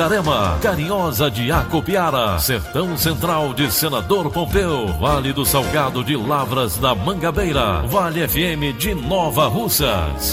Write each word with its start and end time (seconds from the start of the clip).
Itarema, 0.00 0.58
Carinhosa 0.62 1.30
de 1.30 1.52
Acopiara, 1.52 2.38
Sertão 2.38 2.96
Central 2.96 3.52
de 3.52 3.70
Senador 3.70 4.30
Pompeu, 4.30 4.86
Vale 4.98 5.30
do 5.30 5.44
Salgado 5.44 6.02
de 6.02 6.16
Lavras 6.16 6.78
da 6.78 6.94
Mangabeira, 6.94 7.82
Vale 7.82 8.26
FM 8.26 8.78
de 8.78 8.94
Nova 8.94 9.46
Russas. 9.46 10.32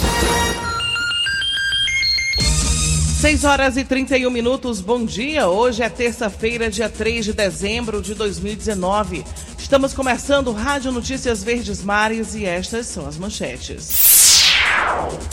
6 3.20 3.44
horas 3.44 3.76
e 3.76 3.84
31 3.84 4.30
minutos, 4.30 4.80
bom 4.80 5.04
dia. 5.04 5.48
Hoje 5.48 5.82
é 5.82 5.90
terça-feira, 5.90 6.70
dia 6.70 6.88
3 6.88 7.26
de 7.26 7.34
dezembro 7.34 8.00
de 8.00 8.14
2019. 8.14 9.22
Estamos 9.58 9.92
começando 9.92 10.50
Rádio 10.50 10.90
Notícias 10.90 11.44
Verdes 11.44 11.84
Mares 11.84 12.34
e 12.34 12.46
estas 12.46 12.86
são 12.86 13.06
as 13.06 13.18
manchetes. 13.18 14.27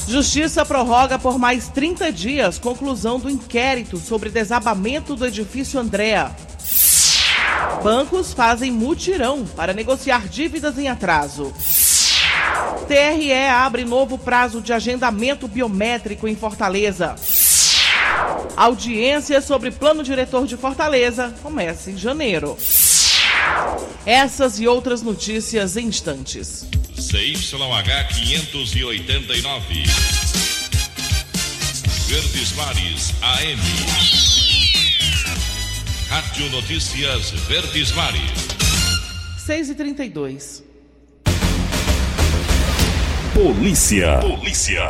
Justiça 0.07 0.63
prorroga 0.63 1.17
por 1.17 1.39
mais 1.39 1.67
30 1.69 2.11
dias 2.11 2.59
conclusão 2.59 3.19
do 3.19 3.29
inquérito 3.29 3.97
sobre 3.97 4.29
desabamento 4.29 5.15
do 5.15 5.25
edifício 5.25 5.79
Andréa. 5.79 6.31
Bancos 7.83 8.33
fazem 8.33 8.71
mutirão 8.71 9.45
para 9.45 9.73
negociar 9.73 10.27
dívidas 10.27 10.77
em 10.77 10.88
atraso. 10.88 11.53
TRE 12.88 13.33
abre 13.49 13.83
novo 13.83 14.17
prazo 14.17 14.61
de 14.61 14.71
agendamento 14.71 15.47
biométrico 15.47 16.27
em 16.27 16.35
Fortaleza. 16.35 17.16
Audiência 18.55 19.41
sobre 19.41 19.71
plano 19.71 20.03
diretor 20.03 20.45
de 20.45 20.55
Fortaleza 20.55 21.33
começa 21.41 21.91
em 21.91 21.97
janeiro. 21.97 22.55
Essas 24.05 24.59
e 24.59 24.67
outras 24.67 25.01
notícias 25.01 25.75
em 25.75 25.88
instantes. 25.88 26.66
CYH 27.16 28.08
589. 28.11 29.83
Verdes 32.09 32.52
Mares 32.57 33.13
AM. 33.22 33.61
Rádio 36.09 36.50
Notícias 36.50 37.31
Verdes 37.47 37.94
Mares. 37.94 38.22
6 39.38 39.69
e 39.69 39.75
32 39.75 40.63
Polícia. 43.34 44.19
Polícia. 44.19 44.90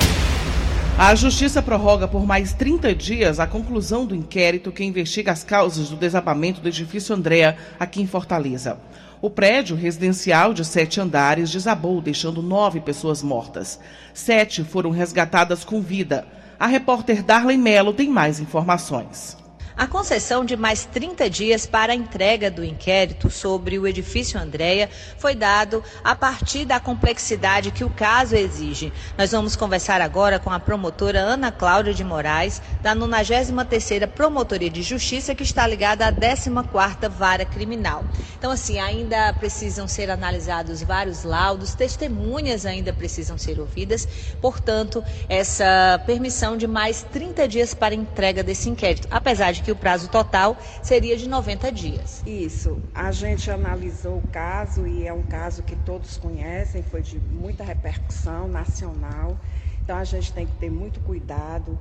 A 0.97 1.13
Justiça 1.13 1.61
prorroga 1.61 2.07
por 2.07 2.25
mais 2.25 2.53
30 2.53 2.95
dias 2.95 3.39
a 3.39 3.45
conclusão 3.45 4.03
do 4.03 4.15
inquérito 4.15 4.71
que 4.71 4.83
investiga 4.83 5.31
as 5.31 5.43
causas 5.43 5.89
do 5.89 5.95
desabamento 5.95 6.59
do 6.59 6.69
edifício 6.69 7.13
Andréa, 7.13 7.55
aqui 7.79 8.01
em 8.01 8.07
Fortaleza. 8.07 8.79
O 9.25 9.29
prédio 9.31 9.75
residencial 9.75 10.53
de 10.53 10.63
sete 10.63 11.01
andares 11.01 11.49
desabou, 11.49 11.99
deixando 11.99 12.43
nove 12.43 12.79
pessoas 12.79 13.23
mortas. 13.23 13.79
Sete 14.13 14.63
foram 14.63 14.91
resgatadas 14.91 15.65
com 15.65 15.81
vida. 15.81 16.27
A 16.59 16.67
repórter 16.67 17.23
Darley 17.23 17.57
Mello 17.57 17.91
tem 17.91 18.07
mais 18.07 18.39
informações. 18.39 19.35
A 19.77 19.87
concessão 19.87 20.45
de 20.45 20.55
mais 20.55 20.85
30 20.85 21.29
dias 21.29 21.65
para 21.65 21.91
a 21.91 21.95
entrega 21.95 22.49
do 22.49 22.63
inquérito 22.63 23.29
sobre 23.29 23.77
o 23.77 23.85
edifício 23.85 24.39
Andréia 24.39 24.89
foi 25.17 25.35
dado 25.35 25.83
a 26.01 26.15
partir 26.15 26.63
da 26.63 26.79
complexidade 26.79 27.71
que 27.71 27.83
o 27.83 27.89
caso 27.89 28.37
exige. 28.37 28.93
Nós 29.17 29.33
vamos 29.33 29.57
conversar 29.57 29.99
agora 29.99 30.39
com 30.39 30.49
a 30.49 30.61
promotora 30.61 31.19
Ana 31.19 31.51
Cláudia 31.51 31.93
de 31.93 32.05
Moraes, 32.05 32.61
da 32.81 32.95
93ª 32.95 34.07
Promotoria 34.07 34.69
de 34.69 34.81
Justiça, 34.81 35.35
que 35.35 35.43
está 35.43 35.67
ligada 35.67 36.07
à 36.07 36.13
14ª 36.13 37.09
Vara 37.09 37.43
Criminal. 37.43 38.05
Então, 38.37 38.51
assim, 38.51 38.79
ainda 38.79 39.33
precisam 39.33 39.89
ser 39.89 40.09
analisados 40.09 40.81
vários 40.83 41.25
laudos, 41.25 41.75
testemunhas 41.75 42.65
ainda 42.65 42.93
precisam 42.93 43.37
ser 43.37 43.59
ouvidas. 43.59 44.07
Portanto, 44.39 45.03
essa 45.27 46.01
permissão 46.05 46.55
de 46.55 46.65
mais 46.65 47.03
30 47.03 47.45
dias 47.45 47.73
para 47.73 47.93
a 47.93 47.97
entrega 47.97 48.41
desse 48.41 48.69
inquérito, 48.69 49.09
apesar 49.11 49.51
de 49.51 49.64
que 49.65 49.71
o 49.71 49.75
prazo 49.75 50.07
total 50.09 50.55
seria 50.83 51.17
de 51.17 51.27
90 51.27 51.71
dias. 51.71 52.21
Isso. 52.25 52.79
A 52.93 53.11
gente 53.11 53.49
analisou 53.49 54.19
o 54.19 54.27
caso 54.27 54.85
e 54.85 55.07
é 55.07 55.11
um 55.11 55.23
caso 55.23 55.63
que 55.63 55.75
todos 55.75 56.17
conhecem, 56.17 56.83
foi 56.83 57.01
de 57.01 57.19
muita 57.19 57.63
repercussão 57.63 58.47
nacional. 58.47 59.35
Então 59.83 59.97
a 59.97 60.03
gente 60.03 60.31
tem 60.31 60.45
que 60.45 60.53
ter 60.53 60.69
muito 60.69 60.99
cuidado 60.99 61.77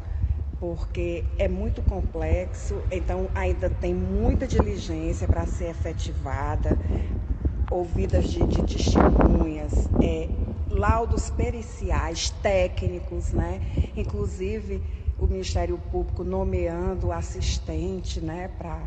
porque 0.59 1.25
é 1.39 1.47
muito 1.47 1.83
complexo, 1.83 2.81
então 2.91 3.29
ainda 3.35 3.69
tem 3.69 3.93
muita 3.93 4.47
diligência 4.47 5.27
para 5.27 5.45
ser 5.47 5.69
efetivada, 5.69 6.79
ouvidas 7.71 8.31
de, 8.31 8.47
de 8.47 8.63
testemunhas, 8.63 9.91
é, 10.01 10.29
laudos 10.71 11.29
periciais, 11.29 12.31
técnicos, 12.43 13.33
né? 13.33 13.61
Inclusive 13.95 14.81
o 15.19 15.27
Ministério 15.27 15.79
Público 15.79 16.25
nomeando 16.25 17.13
assistente, 17.13 18.21
né, 18.21 18.49
para 18.59 18.81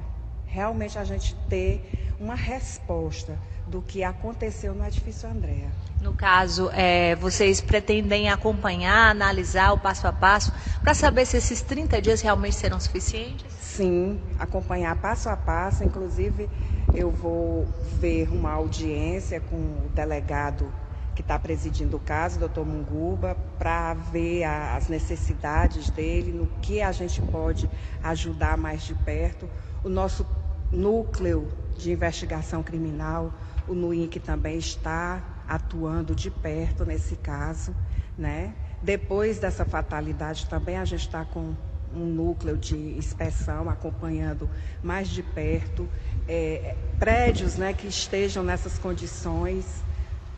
realmente 0.45 0.97
a 0.97 1.03
gente 1.03 1.35
ter 1.49 2.15
uma 2.19 2.35
resposta 2.35 3.37
do 3.65 3.81
que 3.81 4.03
aconteceu 4.03 4.73
no 4.73 4.85
edifício 4.85 5.29
Andréa. 5.29 5.69
No 6.01 6.13
caso, 6.13 6.69
é, 6.73 7.15
vocês 7.15 7.59
pretendem 7.59 8.29
acompanhar, 8.29 9.09
analisar 9.09 9.73
o 9.73 9.77
passo 9.77 10.07
a 10.07 10.13
passo 10.13 10.53
para 10.81 10.93
saber 10.93 11.25
se 11.25 11.37
esses 11.37 11.61
30 11.61 12.01
dias 12.01 12.21
realmente 12.21 12.55
serão 12.55 12.79
suficientes? 12.79 13.51
Sim, 13.59 14.21
acompanhar 14.39 14.95
passo 14.95 15.27
a 15.27 15.35
passo. 15.35 15.83
Inclusive, 15.83 16.49
eu 16.93 17.11
vou 17.11 17.67
ver 17.99 18.29
uma 18.29 18.51
audiência 18.51 19.41
com 19.41 19.55
o 19.55 19.91
delegado 19.93 20.71
que 21.17 21.23
está 21.23 21.39
presidindo 21.39 21.97
o 21.97 21.99
caso, 21.99 22.37
doutor 22.37 22.63
Munguba, 22.63 23.35
para 23.57 23.95
ver 23.95 24.43
a, 24.43 24.75
as 24.75 24.87
necessidades 24.87 25.89
dele, 25.89 26.31
no 26.31 26.45
que 26.61 26.79
a 26.79 26.91
gente 26.91 27.19
pode 27.23 27.67
ajudar 28.03 28.55
mais 28.55 28.83
de 28.83 28.93
perto. 28.93 29.49
O 29.83 29.89
nosso 29.89 30.27
núcleo 30.71 31.51
de 31.75 31.91
investigação 31.91 32.61
criminal, 32.61 33.33
o 33.67 33.73
NUINC 33.73 34.19
também 34.19 34.59
está 34.59 35.23
atuando 35.47 36.13
de 36.13 36.29
perto 36.29 36.85
nesse 36.85 37.15
caso, 37.15 37.75
né? 38.15 38.53
Depois 38.83 39.39
dessa 39.39 39.65
fatalidade 39.65 40.45
também 40.45 40.77
a 40.77 40.85
gente 40.85 41.07
está 41.07 41.25
com 41.25 41.55
um 41.95 42.05
núcleo 42.05 42.55
de 42.55 42.75
inspeção 42.75 43.67
acompanhando 43.71 44.47
mais 44.83 45.07
de 45.07 45.23
perto 45.23 45.89
é, 46.27 46.75
prédios 46.99 47.55
né, 47.55 47.73
que 47.73 47.87
estejam 47.87 48.43
nessas 48.43 48.77
condições 48.77 49.86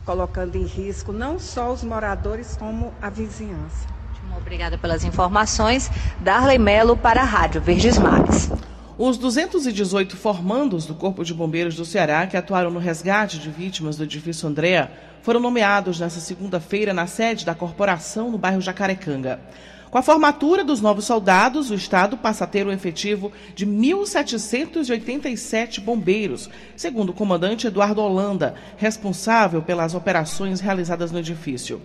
colocando 0.04 0.56
em 0.56 0.64
risco 0.64 1.12
não 1.12 1.38
só 1.38 1.72
os 1.72 1.84
moradores, 1.84 2.56
como 2.56 2.92
a 3.00 3.10
vizinhança. 3.10 3.88
Obrigada 4.36 4.78
pelas 4.78 5.04
informações. 5.04 5.90
Darley 6.20 6.58
Melo 6.58 6.96
para 6.96 7.20
a 7.20 7.24
Rádio 7.24 7.60
Verdes 7.60 7.98
Mares. 7.98 8.50
Os 8.96 9.16
218 9.16 10.16
formandos 10.16 10.86
do 10.86 10.94
Corpo 10.94 11.24
de 11.24 11.32
Bombeiros 11.32 11.74
do 11.74 11.84
Ceará 11.84 12.26
que 12.26 12.36
atuaram 12.36 12.70
no 12.70 12.78
resgate 12.78 13.38
de 13.38 13.50
vítimas 13.50 13.96
do 13.96 14.04
edifício 14.04 14.48
Andréa 14.48 14.92
foram 15.22 15.40
nomeados 15.40 16.00
nesta 16.00 16.20
segunda-feira 16.20 16.92
na 16.92 17.06
sede 17.06 17.44
da 17.44 17.54
corporação 17.54 18.30
no 18.30 18.38
bairro 18.38 18.60
Jacarecanga. 18.60 19.40
Com 19.90 19.98
a 19.98 20.02
formatura 20.02 20.62
dos 20.62 20.80
novos 20.80 21.04
soldados, 21.04 21.68
o 21.68 21.74
Estado 21.74 22.16
passa 22.16 22.44
a 22.44 22.46
ter 22.46 22.64
um 22.64 22.70
efetivo 22.70 23.32
de 23.56 23.66
1.787 23.66 25.80
bombeiros, 25.80 26.48
segundo 26.76 27.10
o 27.10 27.12
comandante 27.12 27.66
Eduardo 27.66 28.00
Holanda, 28.00 28.54
responsável 28.76 29.60
pelas 29.60 29.92
operações 29.92 30.60
realizadas 30.60 31.10
no 31.10 31.18
edifício. 31.18 31.82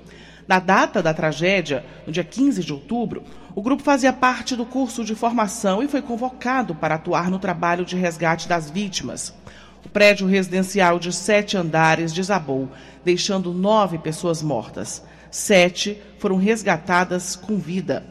Na 0.47 0.59
data 0.59 1.01
da 1.01 1.15
tragédia, 1.15 1.83
no 2.05 2.13
dia 2.13 2.23
15 2.23 2.63
de 2.63 2.71
outubro, 2.71 3.23
o 3.55 3.61
grupo 3.63 3.81
fazia 3.81 4.13
parte 4.13 4.55
do 4.55 4.67
curso 4.67 5.03
de 5.03 5.15
formação 5.15 5.81
e 5.81 5.87
foi 5.87 6.03
convocado 6.03 6.75
para 6.75 6.93
atuar 6.95 7.31
no 7.31 7.39
trabalho 7.39 7.83
de 7.83 7.95
resgate 7.95 8.47
das 8.47 8.69
vítimas. 8.69 9.33
O 9.83 9.89
prédio 9.89 10.27
residencial 10.27 10.99
de 10.99 11.11
sete 11.11 11.57
andares 11.57 12.13
desabou, 12.13 12.69
deixando 13.03 13.51
nove 13.51 13.97
pessoas 13.97 14.43
mortas. 14.43 15.01
Sete 15.35 16.01
foram 16.17 16.37
resgatadas 16.37 17.35
com 17.35 17.57
vida. 17.57 18.05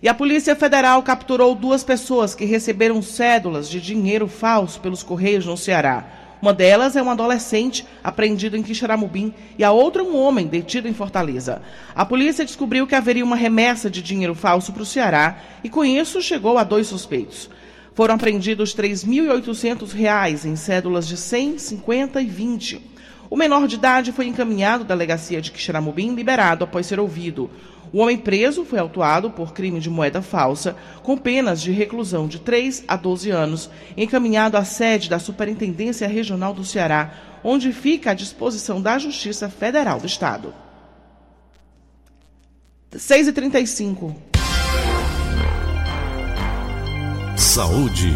E 0.00 0.08
a 0.08 0.14
Polícia 0.14 0.54
Federal 0.54 1.02
capturou 1.02 1.52
duas 1.52 1.82
pessoas 1.82 2.32
que 2.32 2.44
receberam 2.44 3.02
cédulas 3.02 3.68
de 3.68 3.80
dinheiro 3.80 4.28
falso 4.28 4.80
pelos 4.80 5.02
Correios 5.02 5.46
no 5.46 5.56
Ceará. 5.56 6.06
Uma 6.40 6.54
delas 6.54 6.94
é 6.94 7.02
um 7.02 7.10
adolescente 7.10 7.84
apreendido 8.04 8.56
em 8.56 8.62
Quixeramobim 8.62 9.34
e 9.58 9.64
a 9.64 9.72
outra 9.72 10.04
um 10.04 10.16
homem 10.16 10.46
detido 10.46 10.86
em 10.86 10.94
Fortaleza. 10.94 11.60
A 11.92 12.06
polícia 12.06 12.44
descobriu 12.44 12.86
que 12.86 12.94
haveria 12.94 13.24
uma 13.24 13.34
remessa 13.34 13.90
de 13.90 14.00
dinheiro 14.00 14.36
falso 14.36 14.72
para 14.72 14.84
o 14.84 14.86
Ceará 14.86 15.38
e 15.64 15.68
com 15.68 15.84
isso 15.84 16.22
chegou 16.22 16.56
a 16.56 16.62
dois 16.62 16.86
suspeitos. 16.86 17.50
Foram 17.94 18.14
apreendidos 18.14 18.72
R$ 18.74 18.90
3.800 18.90 20.44
em 20.44 20.54
cédulas 20.54 21.08
de 21.08 21.16
100, 21.16 21.58
50 21.58 22.22
e 22.22 22.26
20. 22.26 22.93
O 23.30 23.36
menor 23.36 23.66
de 23.66 23.76
idade 23.76 24.12
foi 24.12 24.26
encaminhado 24.26 24.84
à 24.84 24.86
delegacia 24.86 25.40
de 25.40 25.50
Quixeramobim 25.50 26.14
liberado 26.14 26.64
após 26.64 26.86
ser 26.86 27.00
ouvido. 27.00 27.50
O 27.92 27.98
homem 27.98 28.18
preso 28.18 28.64
foi 28.64 28.78
autuado 28.78 29.30
por 29.30 29.52
crime 29.52 29.80
de 29.80 29.88
moeda 29.88 30.20
falsa, 30.20 30.76
com 31.02 31.16
penas 31.16 31.62
de 31.62 31.70
reclusão 31.70 32.26
de 32.26 32.40
3 32.40 32.84
a 32.88 32.96
12 32.96 33.30
anos, 33.30 33.70
encaminhado 33.96 34.56
à 34.56 34.64
sede 34.64 35.08
da 35.08 35.18
Superintendência 35.18 36.08
Regional 36.08 36.52
do 36.52 36.64
Ceará, 36.64 37.12
onde 37.42 37.72
fica 37.72 38.10
à 38.10 38.14
disposição 38.14 38.82
da 38.82 38.98
Justiça 38.98 39.48
Federal 39.48 40.00
do 40.00 40.06
Estado. 40.06 40.52
6h35. 42.92 44.14
Saúde. 47.36 48.12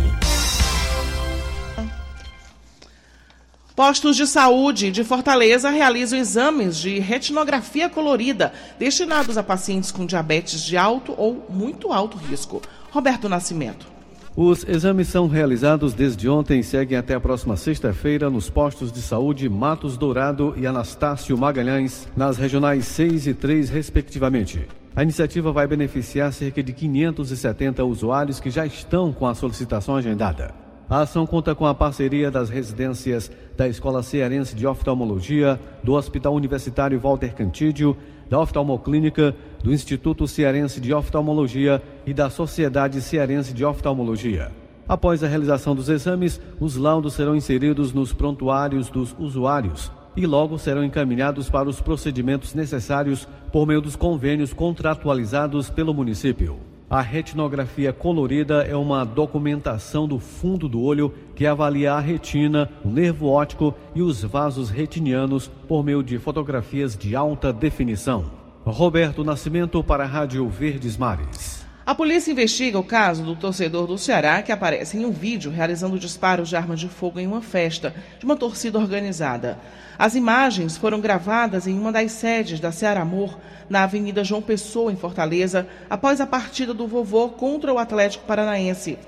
Postos 3.79 4.17
de 4.17 4.27
saúde 4.27 4.91
de 4.91 5.05
Fortaleza 5.05 5.71
realizam 5.71 6.19
exames 6.19 6.79
de 6.79 6.99
retinografia 6.99 7.89
colorida 7.89 8.53
destinados 8.77 9.39
a 9.39 9.43
pacientes 9.45 9.93
com 9.93 10.05
diabetes 10.05 10.65
de 10.65 10.77
alto 10.77 11.15
ou 11.17 11.47
muito 11.49 11.93
alto 11.93 12.17
risco. 12.17 12.61
Roberto 12.91 13.29
Nascimento. 13.29 13.87
Os 14.35 14.65
exames 14.67 15.07
são 15.07 15.29
realizados 15.29 15.95
desde 15.95 16.29
ontem 16.29 16.59
e 16.59 16.65
seguem 16.65 16.99
até 16.99 17.15
a 17.15 17.21
próxima 17.21 17.57
sexta-feira 17.57 18.29
nos 18.29 18.51
postos 18.51 18.91
de 18.91 19.01
saúde 19.01 19.49
Matos 19.49 19.97
Dourado 19.97 20.55
e 20.57 20.67
Anastácio 20.67 21.39
Magalhães, 21.39 22.09
nas 22.17 22.37
regionais 22.37 22.85
6 22.85 23.29
e 23.29 23.35
3, 23.35 23.71
respectivamente. 23.71 24.67
A 24.97 25.05
iniciativa 25.05 25.53
vai 25.53 25.69
beneficiar 25.69 26.33
cerca 26.33 26.65
de 26.65 26.73
570 26.73 27.85
usuários 27.85 28.41
que 28.41 28.51
já 28.51 28.67
estão 28.67 29.13
com 29.13 29.25
a 29.25 29.37
solicitação 29.37 29.95
agendada. 29.95 30.68
A 30.91 31.01
ação 31.01 31.27
conta 31.27 31.55
com 31.55 31.67
a 31.67 31.75
parceria 31.75 32.31
das 32.31 32.49
residências 32.49 33.31
da 33.55 33.69
Escola 33.69 34.03
Cearense 34.03 34.57
de 34.57 34.67
Oftalmologia, 34.67 35.61
do 35.85 35.93
Hospital 35.93 36.35
Universitário 36.35 36.99
Walter 36.99 37.35
Cantídio, 37.35 37.95
da 38.31 38.41
Oftalmoclínica, 38.41 39.37
do 39.63 39.71
Instituto 39.71 40.27
Cearense 40.27 40.81
de 40.81 40.95
Oftalmologia 40.95 41.83
e 42.07 42.15
da 42.15 42.31
Sociedade 42.31 43.03
Cearense 43.03 43.53
de 43.53 43.67
Oftalmologia. 43.67 44.51
Após 44.89 45.23
a 45.23 45.29
realização 45.29 45.75
dos 45.75 45.91
exames, 45.91 46.41
os 46.59 46.77
laudos 46.77 47.13
serão 47.13 47.37
inseridos 47.37 47.93
nos 47.93 48.15
prontuários 48.15 48.89
dos 48.89 49.15
usuários 49.19 49.93
e 50.17 50.27
logo 50.27 50.59
serão 50.59 50.83
encaminhados 50.83 51.51
para 51.51 51.69
os 51.69 51.83
procedimentos 51.83 52.55
necessários 52.55 53.29
por 53.53 53.67
meio 53.67 53.83
dos 53.83 53.95
convênios 53.95 54.55
contratualizados 54.55 55.69
pelo 55.69 55.93
município. 55.93 56.59
A 56.91 57.03
retinografia 57.03 57.93
colorida 57.93 58.63
é 58.63 58.75
uma 58.75 59.05
documentação 59.05 60.09
do 60.09 60.19
fundo 60.19 60.67
do 60.67 60.81
olho 60.81 61.13
que 61.35 61.47
avalia 61.47 61.93
a 61.93 62.01
retina, 62.01 62.71
o 62.83 62.89
nervo 62.89 63.27
óptico 63.27 63.75
e 63.95 64.01
os 64.01 64.23
vasos 64.23 64.71
retinianos 64.71 65.49
por 65.69 65.85
meio 65.85 66.03
de 66.03 66.19
fotografias 66.19 66.97
de 66.97 67.15
alta 67.15 67.53
definição. 67.53 68.25
Roberto 68.65 69.23
Nascimento 69.23 69.85
para 69.85 70.05
a 70.05 70.07
Rádio 70.07 70.49
Verdes 70.49 70.97
Mares. 70.97 71.58
A 71.89 71.95
polícia 71.95 72.31
investiga 72.31 72.79
o 72.79 72.85
caso 72.85 73.23
do 73.23 73.35
torcedor 73.35 73.87
do 73.87 73.97
Ceará 73.97 74.43
que 74.43 74.53
aparece 74.53 74.99
em 74.99 75.07
um 75.07 75.11
vídeo 75.11 75.51
realizando 75.51 75.99
disparos 75.99 76.51
de 76.51 76.55
arma 76.55 76.77
de 76.77 76.87
fogo 76.87 77.19
em 77.19 77.27
uma 77.27 77.41
festa 77.41 77.95
de 78.19 78.27
uma 78.27 78.37
torcida 78.37 78.79
organizada. 78.79 79.59
As 79.99 80.15
imagens 80.15 80.77
foram 80.77 81.01
gravadas 81.01 81.67
em 81.67 81.79
uma 81.79 81.91
das 81.91 82.13
sedes 82.13 82.61
da 82.61 82.71
Ceará 82.71 83.01
Amor, 83.01 83.39
na 83.71 83.85
Avenida 83.85 84.23
João 84.23 84.43
Pessoa, 84.43 84.93
em 84.93 84.97
Fortaleza, 84.97 85.67
após 85.89 86.21
a 86.21 86.27
partida 86.27 86.75
do 86.75 86.87
vovô 86.87 87.31
contra 87.31 87.73
o 87.73 87.79
Atlético 87.79 88.27
Paranaense. 88.27 88.99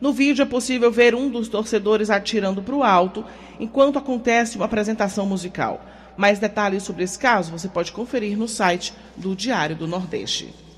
No 0.00 0.10
vídeo 0.10 0.42
é 0.42 0.46
possível 0.46 0.90
ver 0.90 1.14
um 1.14 1.28
dos 1.28 1.46
torcedores 1.46 2.08
atirando 2.08 2.62
para 2.62 2.74
o 2.74 2.82
alto 2.82 3.22
enquanto 3.58 3.98
acontece 3.98 4.56
uma 4.56 4.64
apresentação 4.64 5.26
musical. 5.26 5.84
Mais 6.16 6.38
detalhes 6.38 6.84
sobre 6.84 7.04
esse 7.04 7.18
caso 7.18 7.52
você 7.52 7.68
pode 7.68 7.92
conferir 7.92 8.34
no 8.38 8.48
site 8.48 8.94
do 9.14 9.36
Diário 9.36 9.76
do 9.76 9.86
Nordeste. 9.86 10.69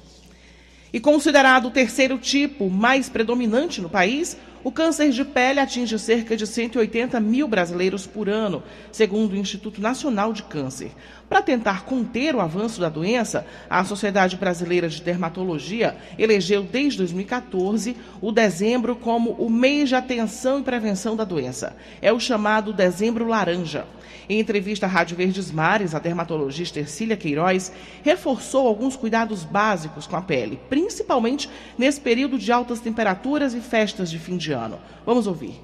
E 0.93 1.01
considerado 1.01 1.69
o 1.69 1.71
terceiro 1.71 2.19
tipo 2.19 2.69
mais 2.69 3.09
predominante 3.09 3.81
no 3.81 3.89
país, 3.89 4.37
o 4.63 4.71
câncer 4.71 5.11
de 5.11 5.25
pele 5.25 5.59
atinge 5.59 5.99
cerca 5.99 6.37
de 6.37 6.47
180 6.47 7.19
mil 7.19 7.49
brasileiros 7.49 8.07
por 8.07 8.29
ano, 8.29 8.63
segundo 8.93 9.33
o 9.33 9.37
Instituto 9.37 9.81
Nacional 9.81 10.33
de 10.33 10.43
Câncer. 10.43 10.93
Para 11.33 11.41
tentar 11.41 11.87
conter 11.87 12.35
o 12.35 12.43
avanço 12.43 12.79
da 12.79 12.91
doença, 12.91 13.47
a 13.71 13.83
Sociedade 13.85 14.37
Brasileira 14.37 14.87
de 14.87 15.01
Dermatologia 15.01 15.97
elegeu 16.19 16.63
desde 16.63 16.99
2014 16.99 17.97
o 18.21 18.31
dezembro 18.31 18.95
como 18.95 19.31
o 19.39 19.49
mês 19.49 19.89
de 19.89 19.95
atenção 19.95 20.61
e 20.61 20.63
prevenção 20.63 21.17
da 21.17 21.25
doença. 21.25 21.75
É 22.03 22.13
o 22.13 22.21
chamado 22.21 22.71
Dezembro 22.71 23.27
Laranja. 23.27 23.87
Em 24.29 24.41
entrevista 24.41 24.85
à 24.85 24.89
Rádio 24.91 25.17
Verdes 25.17 25.51
Mares, 25.51 25.95
a 25.95 25.99
dermatologista 25.99 26.81
Ercília 26.81 27.17
Queiroz 27.17 27.73
reforçou 28.03 28.69
alguns 28.69 28.95
cuidados 28.95 29.43
básicos 29.43 30.07
com 30.07 30.17
a 30.17 30.21
pele, 30.21 30.61
principalmente 30.69 31.49
nesse 31.79 31.99
período 31.99 32.37
de 32.37 32.53
altas 32.53 32.79
temperaturas 32.79 33.55
e 33.55 33.61
festas 33.63 34.11
de 34.11 34.19
fim 34.19 34.37
de 34.37 34.53
ano. 34.53 34.79
Vamos 35.07 35.27
ouvir. 35.27 35.59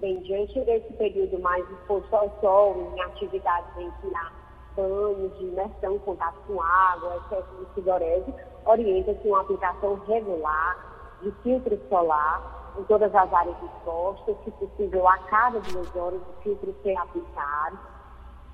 Bem, 0.00 0.20
diante 0.20 0.60
desse 0.60 0.92
período 0.92 1.36
mais 1.40 1.68
exposto 1.68 2.14
ao 2.14 2.38
sol, 2.40 2.94
em 2.96 3.00
atividades 3.02 3.76
em 3.76 3.90
tirar 4.00 4.49
de 4.76 5.44
imersão, 5.44 5.98
contato 6.00 6.36
com 6.46 6.60
água, 6.62 7.16
excesso 7.16 7.48
de 7.58 7.74
sidorese, 7.74 8.34
orienta-se 8.64 9.28
uma 9.28 9.40
aplicação 9.40 10.00
regular 10.06 10.78
de 11.22 11.30
filtro 11.42 11.78
solar 11.88 12.74
em 12.78 12.84
todas 12.84 13.14
as 13.14 13.32
áreas 13.32 13.56
expostas, 13.62 14.36
se 14.44 14.50
possível 14.52 15.06
a 15.08 15.18
cada 15.18 15.60
duas 15.60 15.96
horas 15.96 16.20
o 16.20 16.42
filtro 16.42 16.74
ser 16.82 16.96
aplicado, 16.96 17.78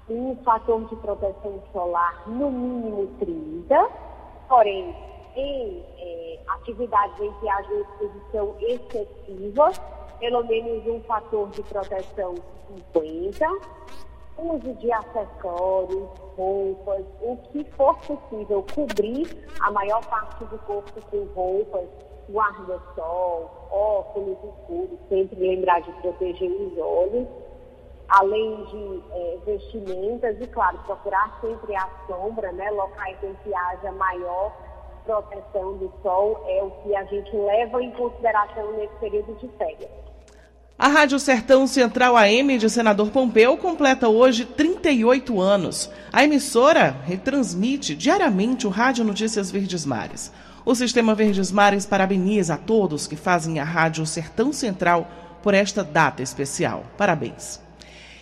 um 0.08 0.37
fator 0.44 0.85
de 0.85 0.96
proteção 0.96 1.62
solar 1.73 2.23
no 2.28 2.50
mínimo 2.50 3.06
30, 3.18 3.88
porém, 4.49 4.96
em 5.35 5.85
é, 5.99 6.40
atividades 6.49 7.20
em 7.20 7.32
que 7.35 7.49
haja 7.49 7.75
exposição 7.75 8.54
excessiva, 8.61 9.70
pelo 10.18 10.44
menos 10.44 10.87
um 10.87 11.00
fator 11.02 11.49
de 11.50 11.62
proteção 11.62 12.35
50, 12.92 13.46
uso 14.38 14.74
de 14.74 14.92
acessórios, 14.92 16.08
roupas, 16.36 17.04
o 17.20 17.36
que 17.36 17.64
for 17.72 17.96
possível, 17.98 18.64
cobrir 18.74 19.46
a 19.60 19.70
maior 19.70 20.04
parte 20.06 20.44
do 20.44 20.58
corpo 20.60 21.00
com 21.10 21.24
roupas, 21.34 21.88
guarda-sol, 22.30 23.50
óculos 23.70 24.36
escuros, 24.44 24.98
sempre 25.08 25.40
lembrar 25.40 25.80
de 25.80 25.92
proteger 26.00 26.50
os 26.50 26.78
olhos 26.78 27.26
além 28.08 28.64
de 28.66 29.02
é, 29.12 29.38
vestimentas 29.44 30.40
e, 30.40 30.46
claro, 30.46 30.78
procurar 30.86 31.38
sempre 31.40 31.74
a 31.74 31.88
sombra, 32.06 32.52
né, 32.52 32.70
locais 32.70 33.16
em 33.22 33.34
que 33.42 33.54
haja 33.54 33.90
maior 33.92 34.52
proteção 35.04 35.76
do 35.76 35.92
sol 36.02 36.44
é 36.48 36.62
o 36.62 36.70
que 36.82 36.94
a 36.94 37.04
gente 37.04 37.34
leva 37.36 37.82
em 37.82 37.90
consideração 37.92 38.72
nesse 38.72 38.94
período 38.96 39.34
de 39.36 39.48
férias. 39.56 39.90
A 40.78 40.88
Rádio 40.88 41.18
Sertão 41.18 41.66
Central 41.66 42.18
AM 42.18 42.59
de 42.59 42.68
Senador 42.68 43.11
Pompeu 43.11 43.56
completa 43.56 44.11
hoje 44.11 44.45
38 44.45 45.40
anos. 45.40 45.90
A 46.12 46.23
emissora 46.23 46.95
retransmite 47.06 47.95
diariamente 47.95 48.66
o 48.66 48.71
Rádio 48.71 49.02
Notícias 49.02 49.50
Verdes 49.50 49.87
Mares. 49.87 50.30
O 50.66 50.75
Sistema 50.75 51.14
Verdes 51.14 51.50
Mares 51.50 51.87
parabeniza 51.87 52.54
a 52.54 52.59
todos 52.59 53.06
que 53.06 53.16
fazem 53.16 53.59
a 53.59 53.64
Rádio 53.64 54.04
Sertão 54.04 54.52
Central 54.52 55.11
por 55.42 55.54
esta 55.54 55.83
data 55.83 56.23
especial. 56.23 56.85
Parabéns. 56.99 57.59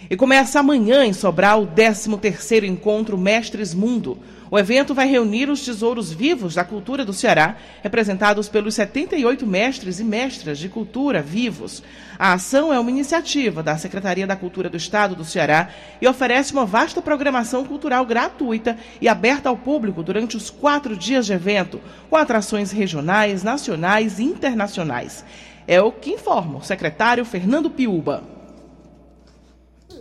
E 0.09 0.17
começa 0.17 0.61
amanhã 0.61 1.05
em 1.05 1.13
Sobral 1.13 1.65
o 1.65 1.67
13º 1.67 2.63
Encontro 2.63 3.19
Mestres 3.19 3.75
Mundo. 3.75 4.17
O 4.55 4.59
evento 4.61 4.95
vai 4.95 5.09
reunir 5.09 5.51
os 5.51 5.65
tesouros 5.65 6.13
vivos 6.13 6.55
da 6.55 6.63
cultura 6.63 7.05
do 7.05 7.13
Ceará, 7.13 7.57
representados 7.83 8.49
pelos 8.49 8.77
78 8.77 9.45
mestres 9.45 9.99
e 9.99 10.05
mestras 10.05 10.61
de 10.61 10.69
cultura 10.69 11.21
vivos. 11.21 11.83
A 12.17 12.35
ação 12.35 12.73
é 12.73 12.79
uma 12.79 12.89
iniciativa 12.89 13.65
da 13.65 13.77
Secretaria 13.77 14.29
da 14.29 14.37
Cultura 14.37 14.71
do 14.71 14.77
Estado 14.77 15.17
do 15.17 15.25
Ceará 15.25 15.71
e 16.01 16.07
oferece 16.07 16.53
uma 16.53 16.65
vasta 16.65 17.03
programação 17.03 17.65
cultural 17.65 18.07
gratuita 18.07 18.79
e 19.01 19.09
aberta 19.09 19.49
ao 19.49 19.57
público 19.57 20.05
durante 20.05 20.37
os 20.37 20.51
quatro 20.51 20.97
dias 20.97 21.27
de 21.27 21.33
evento, 21.33 21.81
com 22.09 22.15
atrações 22.15 22.71
regionais, 22.71 23.43
nacionais 23.43 24.21
e 24.21 24.23
internacionais. 24.23 25.25
É 25.67 25.83
o 25.83 25.91
que 25.91 26.13
informa 26.13 26.59
o 26.59 26.63
secretário 26.63 27.25
Fernando 27.25 27.69
Piuba. 27.69 28.34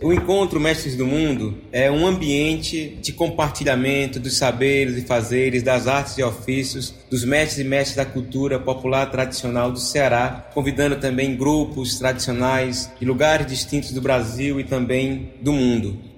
O 0.02 0.12
encontro 0.12 0.60
Mestres 0.60 0.96
do 0.96 1.06
Mundo 1.06 1.56
é 1.72 1.90
um 1.90 2.06
ambiente 2.06 2.98
de 3.00 3.12
compartilhamento 3.12 4.18
dos 4.18 4.36
saberes 4.36 4.96
e 4.96 5.06
fazeres, 5.06 5.62
das 5.62 5.86
artes 5.86 6.18
e 6.18 6.22
ofícios, 6.22 6.94
dos 7.10 7.24
mestres 7.24 7.64
e 7.64 7.68
mestres 7.68 7.96
da 7.96 8.04
cultura 8.04 8.58
popular 8.58 9.10
tradicional 9.10 9.70
do 9.70 9.78
Ceará, 9.78 10.48
convidando 10.52 10.96
também 10.96 11.36
grupos 11.36 11.98
tradicionais 11.98 12.90
de 12.98 13.06
lugares 13.06 13.46
distintos 13.46 13.92
do 13.92 14.00
Brasil 14.00 14.60
e 14.60 14.64
também 14.64 15.32
do 15.40 15.52
mundo. 15.52 16.13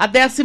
A 0.00 0.06
12 0.06 0.42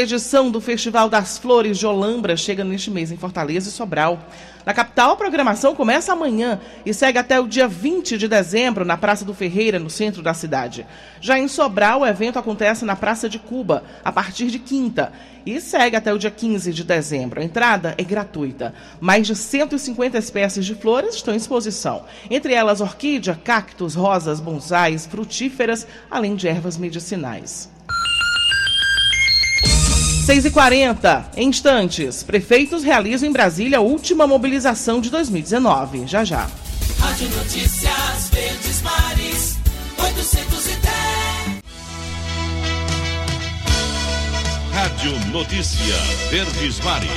edição 0.00 0.50
do 0.50 0.60
Festival 0.60 1.08
das 1.08 1.38
Flores 1.38 1.78
de 1.78 1.86
Olambra 1.86 2.36
chega 2.36 2.64
neste 2.64 2.90
mês 2.90 3.12
em 3.12 3.16
Fortaleza 3.16 3.68
e 3.68 3.72
Sobral. 3.72 4.18
Na 4.64 4.74
capital, 4.74 5.12
a 5.12 5.16
programação 5.16 5.76
começa 5.76 6.12
amanhã 6.12 6.60
e 6.84 6.92
segue 6.92 7.16
até 7.16 7.38
o 7.38 7.46
dia 7.46 7.68
20 7.68 8.18
de 8.18 8.26
dezembro 8.26 8.84
na 8.84 8.96
Praça 8.96 9.24
do 9.24 9.32
Ferreira, 9.32 9.78
no 9.78 9.88
centro 9.88 10.24
da 10.24 10.34
cidade. 10.34 10.84
Já 11.20 11.38
em 11.38 11.46
Sobral, 11.46 12.00
o 12.00 12.06
evento 12.06 12.36
acontece 12.36 12.84
na 12.84 12.96
Praça 12.96 13.28
de 13.28 13.38
Cuba, 13.38 13.84
a 14.04 14.10
partir 14.10 14.46
de 14.46 14.58
quinta, 14.58 15.12
e 15.46 15.60
segue 15.60 15.94
até 15.94 16.12
o 16.12 16.18
dia 16.18 16.32
15 16.32 16.72
de 16.72 16.82
dezembro. 16.82 17.40
A 17.40 17.44
entrada 17.44 17.94
é 17.96 18.02
gratuita. 18.02 18.74
Mais 19.00 19.24
de 19.24 19.36
150 19.36 20.18
espécies 20.18 20.66
de 20.66 20.74
flores 20.74 21.14
estão 21.14 21.32
em 21.32 21.36
exposição, 21.36 22.02
entre 22.28 22.54
elas 22.54 22.80
orquídea, 22.80 23.38
cactos, 23.44 23.94
rosas, 23.94 24.40
bonsais, 24.40 25.06
frutíferas, 25.06 25.86
além 26.10 26.34
de 26.34 26.48
ervas 26.48 26.76
medicinais. 26.76 27.75
6h40, 30.26 31.24
em 31.36 31.48
instantes, 31.48 32.24
prefeitos 32.24 32.82
realizam 32.82 33.28
em 33.28 33.32
Brasília 33.32 33.78
a 33.78 33.80
última 33.80 34.26
mobilização 34.26 35.00
de 35.00 35.08
2019. 35.08 36.08
Já 36.08 36.24
já. 36.24 36.50
Rádio 36.98 37.28
Notícias 37.30 38.30
Verdes 38.32 38.82
Mares, 38.82 39.56
810. 39.96 40.86
Rádio 44.72 45.12
Notícia 45.30 45.94
Verdes 46.28 46.80
Mares. 46.80 47.10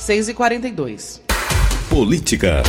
6h42. 0.00 1.20
Política. 1.90 2.62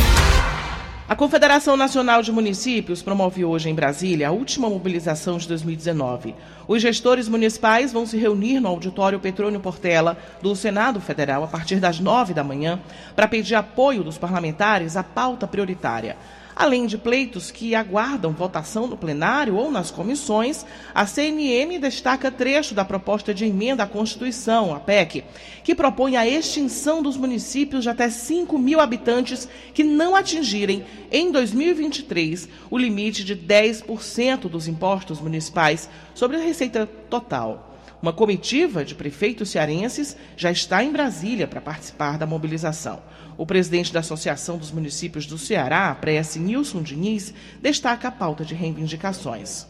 A 1.09 1.15
Confederação 1.15 1.75
Nacional 1.75 2.21
de 2.21 2.31
Municípios 2.31 3.01
promove 3.01 3.43
hoje 3.43 3.67
em 3.67 3.73
Brasília 3.73 4.27
a 4.27 4.31
última 4.31 4.69
mobilização 4.69 5.39
de 5.39 5.47
2019. 5.47 6.35
Os 6.67 6.83
gestores 6.83 7.27
municipais 7.27 7.91
vão 7.91 8.05
se 8.05 8.15
reunir 8.15 8.59
no 8.59 8.67
auditório 8.67 9.19
Petrônio 9.19 9.59
Portela 9.59 10.15
do 10.39 10.55
Senado 10.55 11.01
Federal 11.01 11.43
a 11.43 11.47
partir 11.47 11.77
das 11.77 11.99
nove 11.99 12.31
da 12.31 12.43
manhã 12.43 12.79
para 13.15 13.27
pedir 13.27 13.55
apoio 13.55 14.03
dos 14.03 14.19
parlamentares 14.19 14.95
à 14.95 15.01
pauta 15.01 15.47
prioritária. 15.47 16.15
Além 16.59 16.87
de 16.87 16.97
pleitos 16.97 17.51
que 17.51 17.73
aguardam 17.73 18.33
votação 18.33 18.85
no 18.85 18.97
plenário 18.97 19.55
ou 19.55 19.71
nas 19.71 19.89
comissões, 19.89 20.65
a 20.93 21.05
CNM 21.05 21.79
destaca 21.79 22.29
trecho 22.29 22.75
da 22.75 22.83
proposta 22.83 23.33
de 23.33 23.45
emenda 23.45 23.83
à 23.83 23.87
Constituição, 23.87 24.75
a 24.75 24.79
PEC, 24.81 25.23
que 25.63 25.73
propõe 25.73 26.17
a 26.17 26.27
extinção 26.27 27.01
dos 27.01 27.15
municípios 27.15 27.83
de 27.83 27.89
até 27.89 28.09
5 28.09 28.59
mil 28.59 28.81
habitantes 28.81 29.47
que 29.73 29.85
não 29.85 30.13
atingirem, 30.13 30.83
em 31.09 31.31
2023, 31.31 32.49
o 32.69 32.77
limite 32.77 33.23
de 33.23 33.37
10% 33.37 34.49
dos 34.49 34.67
impostos 34.67 35.21
municipais 35.21 35.89
sobre 36.13 36.35
a 36.35 36.41
receita 36.41 36.85
total. 37.09 37.68
Uma 38.01 38.13
comitiva 38.13 38.85
de 38.85 38.95
prefeitos 38.95 39.49
cearenses 39.49 40.15
já 40.37 40.49
está 40.49 40.81
em 40.81 40.91
Brasília 40.91 41.45
para 41.45 41.59
participar 41.59 42.17
da 42.17 42.25
mobilização. 42.25 43.01
O 43.37 43.45
presidente 43.45 43.91
da 43.91 43.99
Associação 43.99 44.57
dos 44.57 44.71
Municípios 44.71 45.25
do 45.25 45.37
Ceará, 45.37 45.89
a 45.89 45.95
Prece 45.95 46.39
Nilson 46.39 46.81
Diniz, 46.81 47.33
destaca 47.61 48.07
a 48.07 48.11
pauta 48.11 48.45
de 48.45 48.55
reivindicações. 48.55 49.67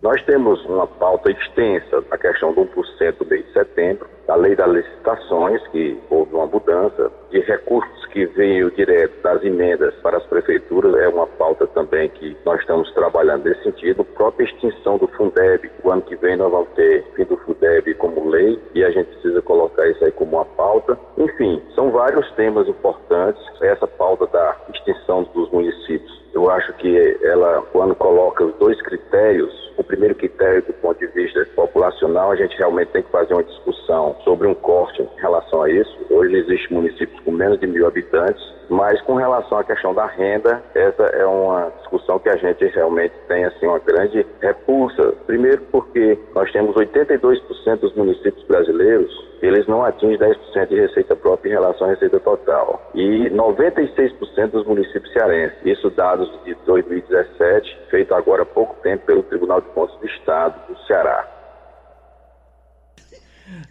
Nós 0.00 0.22
temos 0.22 0.64
uma 0.66 0.86
pauta 0.86 1.28
extensa 1.30 2.04
na 2.08 2.16
questão 2.16 2.52
do 2.52 2.60
1% 2.66 3.18
do 3.18 3.26
mês 3.26 3.44
de 3.46 3.52
setembro, 3.52 4.06
a 4.28 4.36
lei 4.36 4.54
das 4.54 4.70
licitações, 4.70 5.60
que 5.68 5.98
houve 6.08 6.34
uma 6.34 6.46
mudança, 6.46 7.10
de 7.30 7.40
recursos 7.40 8.06
que 8.06 8.26
veio 8.26 8.70
direto 8.70 9.20
das 9.22 9.42
emendas 9.42 9.94
para 9.96 10.18
as 10.18 10.26
prefeituras, 10.26 10.94
é 10.94 11.08
uma 11.08 11.26
pauta 11.26 11.66
também 11.68 12.08
que 12.10 12.36
nós 12.44 12.60
estamos 12.60 12.92
trabalhando 12.92 13.44
nesse 13.44 13.62
sentido. 13.64 14.02
A 14.02 14.16
própria 14.16 14.44
extinção 14.44 14.98
do 14.98 15.08
Fundeb, 15.08 15.70
o 15.82 15.90
ano 15.90 16.02
que 16.02 16.14
vem 16.16 16.36
nós 16.36 16.50
vamos 16.50 16.68
ter 16.76 17.04
fim 17.16 17.24
do 17.24 17.36
Fundeb 17.38 17.92
como 17.94 18.28
lei 18.28 18.60
e 18.74 18.84
a 18.84 18.90
gente 18.90 19.08
precisa 19.08 19.42
colocar 19.42 19.88
isso 19.88 20.04
aí 20.04 20.12
como 20.12 20.36
uma 20.36 20.44
pauta. 20.44 20.98
Enfim, 21.16 21.60
são 21.74 21.90
vários 21.90 22.30
temas 22.32 22.68
importantes. 22.68 23.42
Essa 23.60 23.86
pauta 23.86 24.26
da 24.26 24.56
extinção 24.72 25.24
dos 25.34 25.50
municípios, 25.50 26.22
eu 26.34 26.50
acho 26.50 26.72
que 26.74 27.18
ela, 27.22 27.62
quando 27.72 27.94
coloca 27.94 28.44
os 28.44 28.54
dois 28.56 28.80
critérios, 28.82 29.52
o 29.76 29.84
primeiro 29.84 30.14
critério 30.14 30.62
do 30.62 30.72
ponto 30.74 30.98
de 30.98 31.06
vista 31.08 31.46
populacional, 31.54 32.32
a 32.32 32.36
gente 32.36 32.56
realmente 32.56 32.88
tem 32.88 33.02
que 33.02 33.10
fazer 33.10 33.32
uma 33.32 33.44
discussão 33.44 34.16
sobre 34.24 34.46
um 34.46 34.54
corte 34.54 35.02
em 35.02 35.20
relação 35.20 35.62
a 35.62 35.70
isso. 35.70 35.96
Hoje 36.10 36.36
existem 36.36 36.76
municípios 36.76 37.20
com 37.20 37.30
menos 37.30 37.58
de 37.60 37.66
mil 37.66 37.86
habitantes, 37.86 38.42
mas 38.68 39.00
com 39.02 39.14
relação 39.14 39.58
à 39.58 39.64
questão 39.64 39.94
da 39.94 40.06
renda, 40.06 40.62
essa 40.74 41.04
é 41.04 41.24
uma 41.24 41.72
discussão 41.78 42.18
que 42.18 42.28
a 42.28 42.36
gente 42.36 42.66
realmente 42.66 43.14
tem 43.28 43.44
assim 43.44 43.66
uma 43.66 43.78
grande 43.78 44.26
repulsa. 44.40 45.14
Primeiro 45.26 45.62
porque 45.70 46.18
nós 46.34 46.50
temos 46.52 46.74
82% 46.74 47.76
dos 47.80 47.94
municípios 47.94 48.44
brasileiros 48.46 49.27
eles 49.40 49.66
não 49.66 49.84
atingem 49.84 50.18
10% 50.18 50.68
de 50.68 50.80
receita 50.80 51.14
própria 51.14 51.50
em 51.50 51.52
relação 51.52 51.86
à 51.86 51.90
receita 51.90 52.18
total. 52.20 52.90
E 52.94 53.30
96% 53.30 54.50
dos 54.50 54.66
municípios 54.66 55.12
cearenses. 55.12 55.58
Isso 55.64 55.90
dados 55.90 56.28
de 56.44 56.54
2017, 56.66 57.78
feito 57.90 58.14
agora 58.14 58.42
há 58.42 58.46
pouco 58.46 58.74
tempo 58.82 59.06
pelo 59.06 59.22
Tribunal 59.22 59.60
de 59.60 59.68
Contas 59.68 59.96
do 59.98 60.06
Estado 60.06 60.54
do 60.68 60.78
Ceará. 60.86 61.26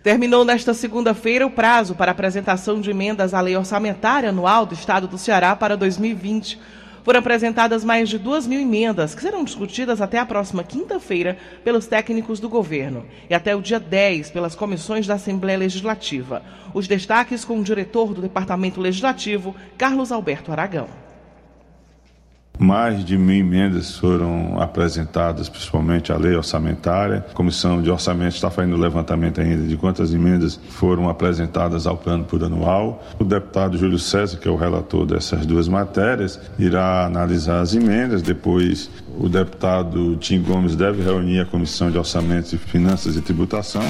Terminou 0.04 0.44
nesta 0.44 0.74
segunda-feira 0.74 1.46
o 1.46 1.52
prazo 1.52 1.96
para 1.96 2.12
apresentação 2.12 2.82
de 2.82 2.90
emendas 2.90 3.34
à 3.34 3.42
lei 3.42 3.56
orçamentária 3.56 4.30
anual 4.30 4.66
do 4.66 4.74
Estado 4.74 5.08
do 5.08 5.18
Ceará 5.18 5.56
para 5.56 5.78
2020. 5.78 6.60
Foram 7.08 7.22
apresentadas 7.22 7.86
mais 7.86 8.10
de 8.10 8.18
duas 8.18 8.46
mil 8.46 8.60
emendas, 8.60 9.16
que 9.16 9.22
serão 9.22 9.46
discutidas 9.46 10.02
até 10.02 10.20
a 10.20 10.26
próxima 10.26 10.62
quinta-feira 10.62 11.38
pelos 11.64 11.88
técnicos 11.88 12.38
do 12.38 12.50
governo 12.50 13.06
e 13.30 13.34
até 13.34 13.56
o 13.56 13.62
dia 13.62 13.80
10 13.80 14.30
pelas 14.32 14.56
comissões 14.56 15.08
da 15.08 15.14
Assembleia 15.14 15.58
Legislativa. 15.58 16.44
Os 16.74 16.86
destaques 16.86 17.46
com 17.46 17.62
o 17.62 17.64
diretor 17.64 18.14
do 18.14 18.22
Departamento 18.22 18.82
Legislativo, 18.82 19.56
Carlos 19.78 20.12
Alberto 20.12 20.52
Aragão. 20.52 21.07
Mais 22.60 23.06
de 23.06 23.18
mil 23.18 23.38
emendas 23.38 23.98
foram 23.98 24.60
apresentadas, 24.60 25.48
principalmente 25.48 26.12
a 26.12 26.18
lei 26.18 26.36
orçamentária. 26.36 27.26
A 27.30 27.34
Comissão 27.34 27.82
de 27.82 27.90
Orçamento 27.90 28.36
está 28.36 28.50
fazendo 28.50 28.78
levantamento 28.78 29.40
ainda 29.40 29.68
de 29.68 29.78
quantas 29.78 30.14
emendas 30.14 30.60
foram 30.70 31.08
apresentadas 31.10 31.86
ao 31.86 31.98
plano 31.98 32.24
plurianual. 32.24 33.04
O 33.20 33.24
deputado 33.24 33.78
Júlio 33.78 34.00
César, 34.00 34.38
que 34.38 34.48
é 34.48 34.52
o 34.52 34.56
relator 34.56 35.06
dessas 35.06 35.46
duas 35.46 35.68
matérias, 35.68 36.40
irá 36.58 37.06
analisar 37.06 37.62
as 37.62 37.76
emendas. 37.76 38.22
Depois, 38.22 38.90
o 39.20 39.30
deputado 39.30 40.16
Tim 40.18 40.42
Gomes 40.42 40.76
deve 40.76 41.04
reunir 41.04 41.42
a 41.42 41.46
Comissão 41.46 41.92
de 41.92 41.98
Orçamentos 41.98 42.54
e 42.54 42.58
Finanças 42.58 43.16
e 43.16 43.22
Tributação 43.22 43.84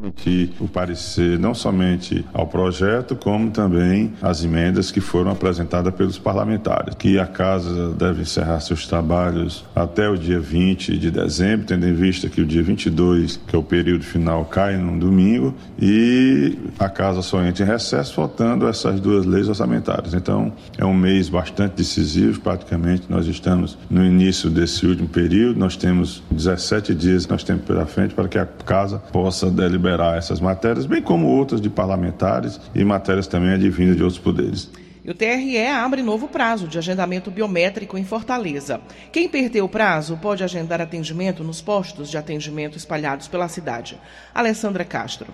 emitir 0.00 0.50
o 0.58 0.66
parecer 0.66 1.38
não 1.38 1.54
somente 1.54 2.24
ao 2.32 2.46
projeto, 2.46 3.14
como 3.14 3.50
também 3.50 4.12
às 4.22 4.42
emendas 4.42 4.90
que 4.90 5.00
foram 5.00 5.30
apresentadas 5.30 5.94
pelos 5.94 6.18
parlamentares, 6.18 6.94
que 6.94 7.18
a 7.18 7.26
Casa 7.26 7.92
deve 7.92 8.22
encerrar 8.22 8.60
seus 8.60 8.86
trabalhos 8.86 9.64
até 9.74 10.08
o 10.08 10.16
dia 10.16 10.40
20 10.40 10.96
de 10.96 11.10
dezembro, 11.10 11.66
tendo 11.66 11.86
em 11.86 11.92
vista 11.92 12.28
que 12.28 12.40
o 12.40 12.46
dia 12.46 12.62
22, 12.62 13.40
que 13.46 13.54
é 13.54 13.58
o 13.58 13.62
período 13.62 14.04
final, 14.04 14.44
cai 14.46 14.76
num 14.76 14.98
domingo, 14.98 15.54
e 15.78 16.58
a 16.78 16.88
Casa 16.88 17.20
só 17.22 17.42
entra 17.42 17.64
em 17.64 17.68
recesso, 17.68 18.14
faltando 18.14 18.66
essas 18.66 18.98
duas 18.98 19.26
leis 19.26 19.48
orçamentárias. 19.48 20.14
Então, 20.14 20.52
é 20.78 20.84
um 20.84 20.94
mês 20.94 21.28
bastante 21.28 21.76
decisivo, 21.76 22.40
praticamente 22.40 23.04
nós 23.08 23.26
estamos 23.26 23.78
no 23.90 24.04
início 24.04 24.48
desse 24.48 24.86
último 24.86 25.08
período, 25.08 25.58
nós 25.58 25.76
temos 25.76 26.22
17 26.30 26.94
dias 26.94 27.26
nós 27.26 27.44
temos 27.44 27.64
pela 27.64 27.86
frente 27.86 28.14
para 28.14 28.28
que 28.28 28.38
a 28.38 28.46
Casa 28.46 28.98
possa 28.98 29.50
deliberar 29.50 29.81
essas 30.16 30.40
matérias, 30.40 30.86
bem 30.86 31.02
como 31.02 31.26
outras 31.26 31.60
de 31.60 31.70
parlamentares 31.70 32.60
e 32.74 32.84
matérias 32.84 33.26
também 33.26 33.50
advindas 33.50 33.96
de 33.96 34.02
outros 34.02 34.20
poderes. 34.20 34.70
E 35.04 35.10
o 35.10 35.14
TRE 35.14 35.66
abre 35.66 36.00
novo 36.00 36.28
prazo 36.28 36.68
de 36.68 36.78
agendamento 36.78 37.28
biométrico 37.28 37.98
em 37.98 38.04
Fortaleza. 38.04 38.80
Quem 39.10 39.28
perdeu 39.28 39.64
o 39.64 39.68
prazo 39.68 40.16
pode 40.16 40.44
agendar 40.44 40.80
atendimento 40.80 41.42
nos 41.42 41.60
postos 41.60 42.08
de 42.08 42.16
atendimento 42.16 42.78
espalhados 42.78 43.26
pela 43.26 43.48
cidade. 43.48 43.98
Alessandra 44.32 44.84
Castro. 44.84 45.32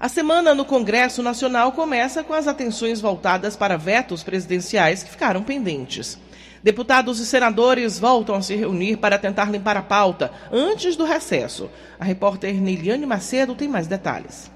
A 0.00 0.08
semana 0.08 0.52
no 0.52 0.64
Congresso 0.64 1.22
Nacional 1.22 1.70
começa 1.70 2.24
com 2.24 2.34
as 2.34 2.48
atenções 2.48 3.00
voltadas 3.00 3.54
para 3.54 3.78
vetos 3.78 4.24
presidenciais 4.24 5.04
que 5.04 5.10
ficaram 5.10 5.44
pendentes. 5.44 6.18
Deputados 6.66 7.20
e 7.20 7.26
senadores 7.26 7.96
voltam 7.96 8.34
a 8.34 8.42
se 8.42 8.56
reunir 8.56 8.96
para 8.96 9.20
tentar 9.20 9.48
limpar 9.52 9.76
a 9.76 9.82
pauta 9.82 10.32
antes 10.50 10.96
do 10.96 11.04
recesso. 11.04 11.70
A 11.96 12.04
repórter 12.04 12.54
Niliane 12.54 13.06
Macedo 13.06 13.54
tem 13.54 13.68
mais 13.68 13.86
detalhes. 13.86 14.50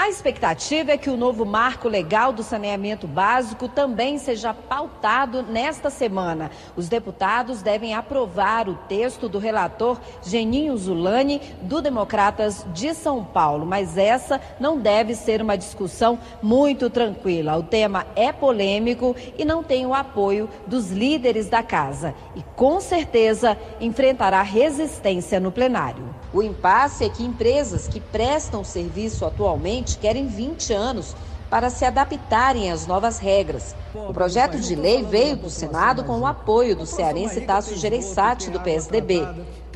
A 0.00 0.08
expectativa 0.08 0.92
é 0.92 0.96
que 0.96 1.10
o 1.10 1.16
novo 1.16 1.44
marco 1.44 1.86
legal 1.86 2.32
do 2.32 2.42
saneamento 2.42 3.06
básico 3.06 3.68
também 3.68 4.16
seja 4.16 4.54
pautado 4.54 5.42
nesta 5.42 5.90
semana. 5.90 6.50
Os 6.74 6.88
deputados 6.88 7.60
devem 7.60 7.92
aprovar 7.92 8.66
o 8.66 8.76
texto 8.88 9.28
do 9.28 9.38
relator 9.38 10.00
Geninho 10.24 10.74
Zulani, 10.74 11.42
do 11.60 11.82
Democratas 11.82 12.64
de 12.72 12.94
São 12.94 13.22
Paulo. 13.22 13.66
Mas 13.66 13.98
essa 13.98 14.40
não 14.58 14.78
deve 14.78 15.14
ser 15.14 15.42
uma 15.42 15.54
discussão 15.54 16.18
muito 16.42 16.88
tranquila. 16.88 17.58
O 17.58 17.62
tema 17.62 18.06
é 18.16 18.32
polêmico 18.32 19.14
e 19.36 19.44
não 19.44 19.62
tem 19.62 19.84
o 19.84 19.92
apoio 19.92 20.48
dos 20.66 20.90
líderes 20.90 21.50
da 21.50 21.62
casa. 21.62 22.14
E 22.34 22.42
com 22.56 22.80
certeza 22.80 23.54
enfrentará 23.78 24.40
resistência 24.40 25.38
no 25.38 25.52
plenário. 25.52 26.08
O 26.32 26.42
impasse 26.42 27.04
é 27.04 27.08
que 27.08 27.24
empresas 27.24 27.88
que 27.88 28.00
prestam 28.00 28.62
serviço 28.62 29.26
atualmente 29.26 29.89
querem 29.96 30.26
20 30.26 30.72
anos 30.72 31.14
para 31.50 31.68
se 31.68 31.84
adaptarem 31.84 32.70
às 32.70 32.86
novas 32.86 33.18
regras. 33.18 33.74
O 33.92 34.12
projeto 34.14 34.58
de 34.58 34.76
lei 34.76 35.02
veio 35.02 35.36
do 35.36 35.50
Senado 35.50 36.04
com 36.04 36.20
o 36.20 36.26
apoio 36.26 36.76
do 36.76 36.86
cearense 36.86 37.40
Tasso 37.40 37.76
Gereissati, 37.76 38.50
do 38.50 38.60
PSDB. 38.60 39.26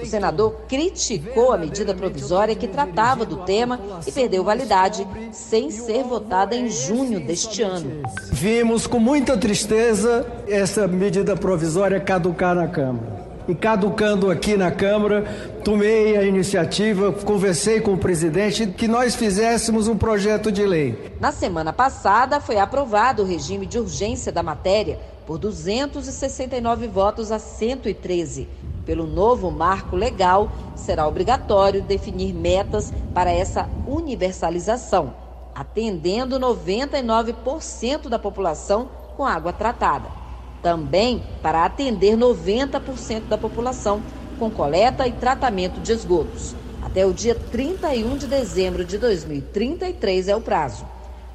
O 0.00 0.06
senador 0.06 0.62
criticou 0.68 1.52
a 1.52 1.58
medida 1.58 1.94
provisória 1.94 2.54
que 2.54 2.68
tratava 2.68 3.24
do 3.24 3.38
tema 3.38 3.80
e 4.06 4.12
perdeu 4.12 4.42
validade 4.42 5.06
sem 5.32 5.70
ser 5.70 6.04
votada 6.04 6.54
em 6.54 6.68
junho 6.68 7.20
deste 7.20 7.62
ano. 7.62 8.02
Vimos 8.32 8.86
com 8.86 8.98
muita 8.98 9.36
tristeza 9.36 10.26
essa 10.48 10.86
medida 10.86 11.36
provisória 11.36 12.00
caducar 12.00 12.54
na 12.54 12.68
Câmara 12.68 13.24
e 13.48 13.54
caducando 13.54 14.30
aqui 14.30 14.56
na 14.56 14.70
Câmara, 14.70 15.24
tomei 15.64 16.14
a 16.14 16.22
iniciativa, 16.22 17.10
conversei 17.10 17.80
com 17.80 17.94
o 17.94 17.98
presidente 17.98 18.66
que 18.66 18.86
nós 18.86 19.14
fizéssemos 19.14 19.88
um 19.88 19.96
projeto 19.96 20.52
de 20.52 20.64
lei. 20.66 21.16
Na 21.18 21.32
semana 21.32 21.72
passada 21.72 22.38
foi 22.38 22.58
aprovado 22.58 23.22
o 23.22 23.26
regime 23.26 23.64
de 23.64 23.78
urgência 23.78 24.30
da 24.30 24.42
matéria 24.42 25.00
por 25.26 25.38
269 25.38 26.86
votos 26.86 27.32
a 27.32 27.38
113. 27.38 28.46
Pelo 28.84 29.06
novo 29.06 29.50
marco 29.50 29.96
legal, 29.96 30.52
será 30.76 31.08
obrigatório 31.08 31.80
definir 31.80 32.34
metas 32.34 32.92
para 33.14 33.32
essa 33.32 33.66
universalização, 33.86 35.14
atendendo 35.54 36.38
99% 36.38 38.10
da 38.10 38.18
população 38.18 38.90
com 39.16 39.24
água 39.24 39.52
tratada 39.52 40.24
também 40.64 41.22
para 41.42 41.66
atender 41.66 42.16
90% 42.16 43.28
da 43.28 43.36
população 43.36 44.02
com 44.34 44.50
coleta 44.50 45.06
e 45.06 45.12
tratamento 45.12 45.80
de 45.80 45.92
esgotos. 45.92 46.54
Até 46.82 47.06
o 47.06 47.12
dia 47.12 47.34
31 47.34 48.16
de 48.16 48.26
dezembro 48.26 48.84
de 48.84 48.98
2033 48.98 50.28
é 50.28 50.36
o 50.36 50.40
prazo. 50.40 50.86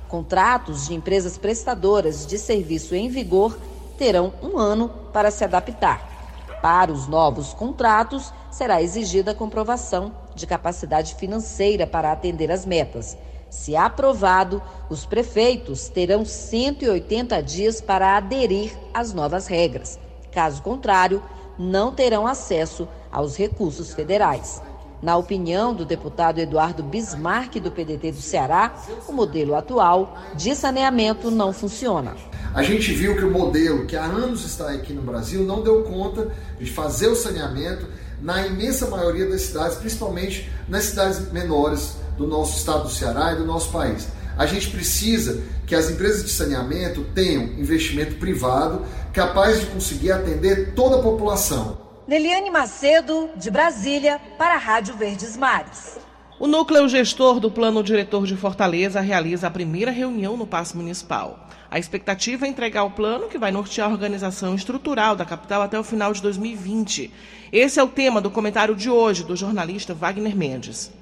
Contratos 0.07 0.87
de 0.87 0.93
empresas 0.93 1.37
prestadoras 1.37 2.25
de 2.25 2.37
serviço 2.37 2.95
em 2.95 3.09
vigor 3.09 3.57
terão 3.97 4.33
um 4.41 4.57
ano 4.57 4.89
para 5.11 5.31
se 5.31 5.43
adaptar. 5.43 6.07
Para 6.61 6.91
os 6.91 7.07
novos 7.07 7.53
contratos, 7.53 8.33
será 8.51 8.81
exigida 8.81 9.31
a 9.31 9.35
comprovação 9.35 10.13
de 10.35 10.45
capacidade 10.47 11.15
financeira 11.15 11.85
para 11.85 12.11
atender 12.11 12.51
as 12.51 12.65
metas. 12.65 13.17
Se 13.49 13.75
aprovado, 13.75 14.61
os 14.89 15.05
prefeitos 15.05 15.89
terão 15.89 16.23
180 16.23 17.41
dias 17.41 17.81
para 17.81 18.15
aderir 18.17 18.77
às 18.93 19.13
novas 19.13 19.47
regras. 19.47 19.97
Caso 20.31 20.61
contrário, 20.61 21.23
não 21.59 21.91
terão 21.91 22.25
acesso 22.25 22.87
aos 23.11 23.35
recursos 23.35 23.93
federais. 23.93 24.61
Na 25.01 25.17
opinião 25.17 25.73
do 25.73 25.85
deputado 25.85 26.39
Eduardo 26.39 26.83
Bismarck, 26.83 27.55
do 27.59 27.71
PDT 27.71 28.13
do 28.13 28.21
Ceará, 28.21 28.73
o 29.07 29.13
modelo 29.13 29.55
atual 29.55 30.17
de 30.35 30.55
saneamento 30.55 31.29
não 31.29 31.53
funciona. 31.53 32.15
A 32.53 32.63
gente 32.63 32.91
viu 32.93 33.15
que 33.15 33.23
o 33.23 33.31
modelo 33.31 33.85
que 33.85 33.95
há 33.95 34.03
anos 34.03 34.43
está 34.43 34.71
aqui 34.71 34.91
no 34.91 35.01
Brasil 35.01 35.43
não 35.43 35.61
deu 35.61 35.83
conta 35.83 36.31
de 36.59 36.69
fazer 36.69 37.07
o 37.07 37.15
saneamento 37.15 37.85
na 38.21 38.45
imensa 38.45 38.87
maioria 38.87 39.29
das 39.29 39.41
cidades, 39.43 39.77
principalmente 39.77 40.49
nas 40.67 40.85
cidades 40.85 41.31
menores 41.31 41.95
do 42.17 42.27
nosso 42.27 42.57
estado 42.57 42.83
do 42.83 42.89
Ceará 42.89 43.33
e 43.33 43.37
do 43.37 43.45
nosso 43.45 43.71
país. 43.71 44.07
A 44.39 44.45
gente 44.45 44.69
precisa 44.69 45.43
que 45.67 45.75
as 45.75 45.89
empresas 45.89 46.23
de 46.23 46.29
saneamento 46.29 47.03
tenham 47.13 47.43
investimento 47.59 48.15
privado 48.15 48.85
capaz 49.11 49.59
de 49.59 49.65
conseguir 49.65 50.13
atender 50.13 50.73
toda 50.73 50.95
a 50.95 51.01
população. 51.03 51.77
Neliane 52.07 52.49
Macedo, 52.49 53.31
de 53.35 53.51
Brasília, 53.51 54.17
para 54.37 54.53
a 54.53 54.57
Rádio 54.57 54.95
Verdes 54.95 55.35
Mares. 55.35 55.99
O 56.39 56.47
núcleo 56.47 56.87
gestor 56.87 57.37
do 57.41 57.51
Plano 57.51 57.83
Diretor 57.83 58.25
de 58.25 58.37
Fortaleza 58.37 59.01
realiza 59.01 59.47
a 59.47 59.51
primeira 59.51 59.91
reunião 59.91 60.37
no 60.37 60.47
Paço 60.47 60.77
Municipal. 60.77 61.45
A 61.69 61.77
expectativa 61.77 62.45
é 62.45 62.49
entregar 62.49 62.85
o 62.85 62.91
plano 62.91 63.27
que 63.27 63.37
vai 63.37 63.51
nortear 63.51 63.89
a 63.89 63.91
organização 63.91 64.55
estrutural 64.55 65.17
da 65.17 65.25
capital 65.25 65.63
até 65.63 65.77
o 65.77 65.83
final 65.83 66.13
de 66.13 66.21
2020. 66.21 67.11
Esse 67.51 67.77
é 67.77 67.83
o 67.83 67.89
tema 67.89 68.21
do 68.21 68.31
comentário 68.31 68.73
de 68.73 68.89
hoje 68.89 69.25
do 69.25 69.35
jornalista 69.35 69.93
Wagner 69.93 70.33
Mendes. 70.33 70.97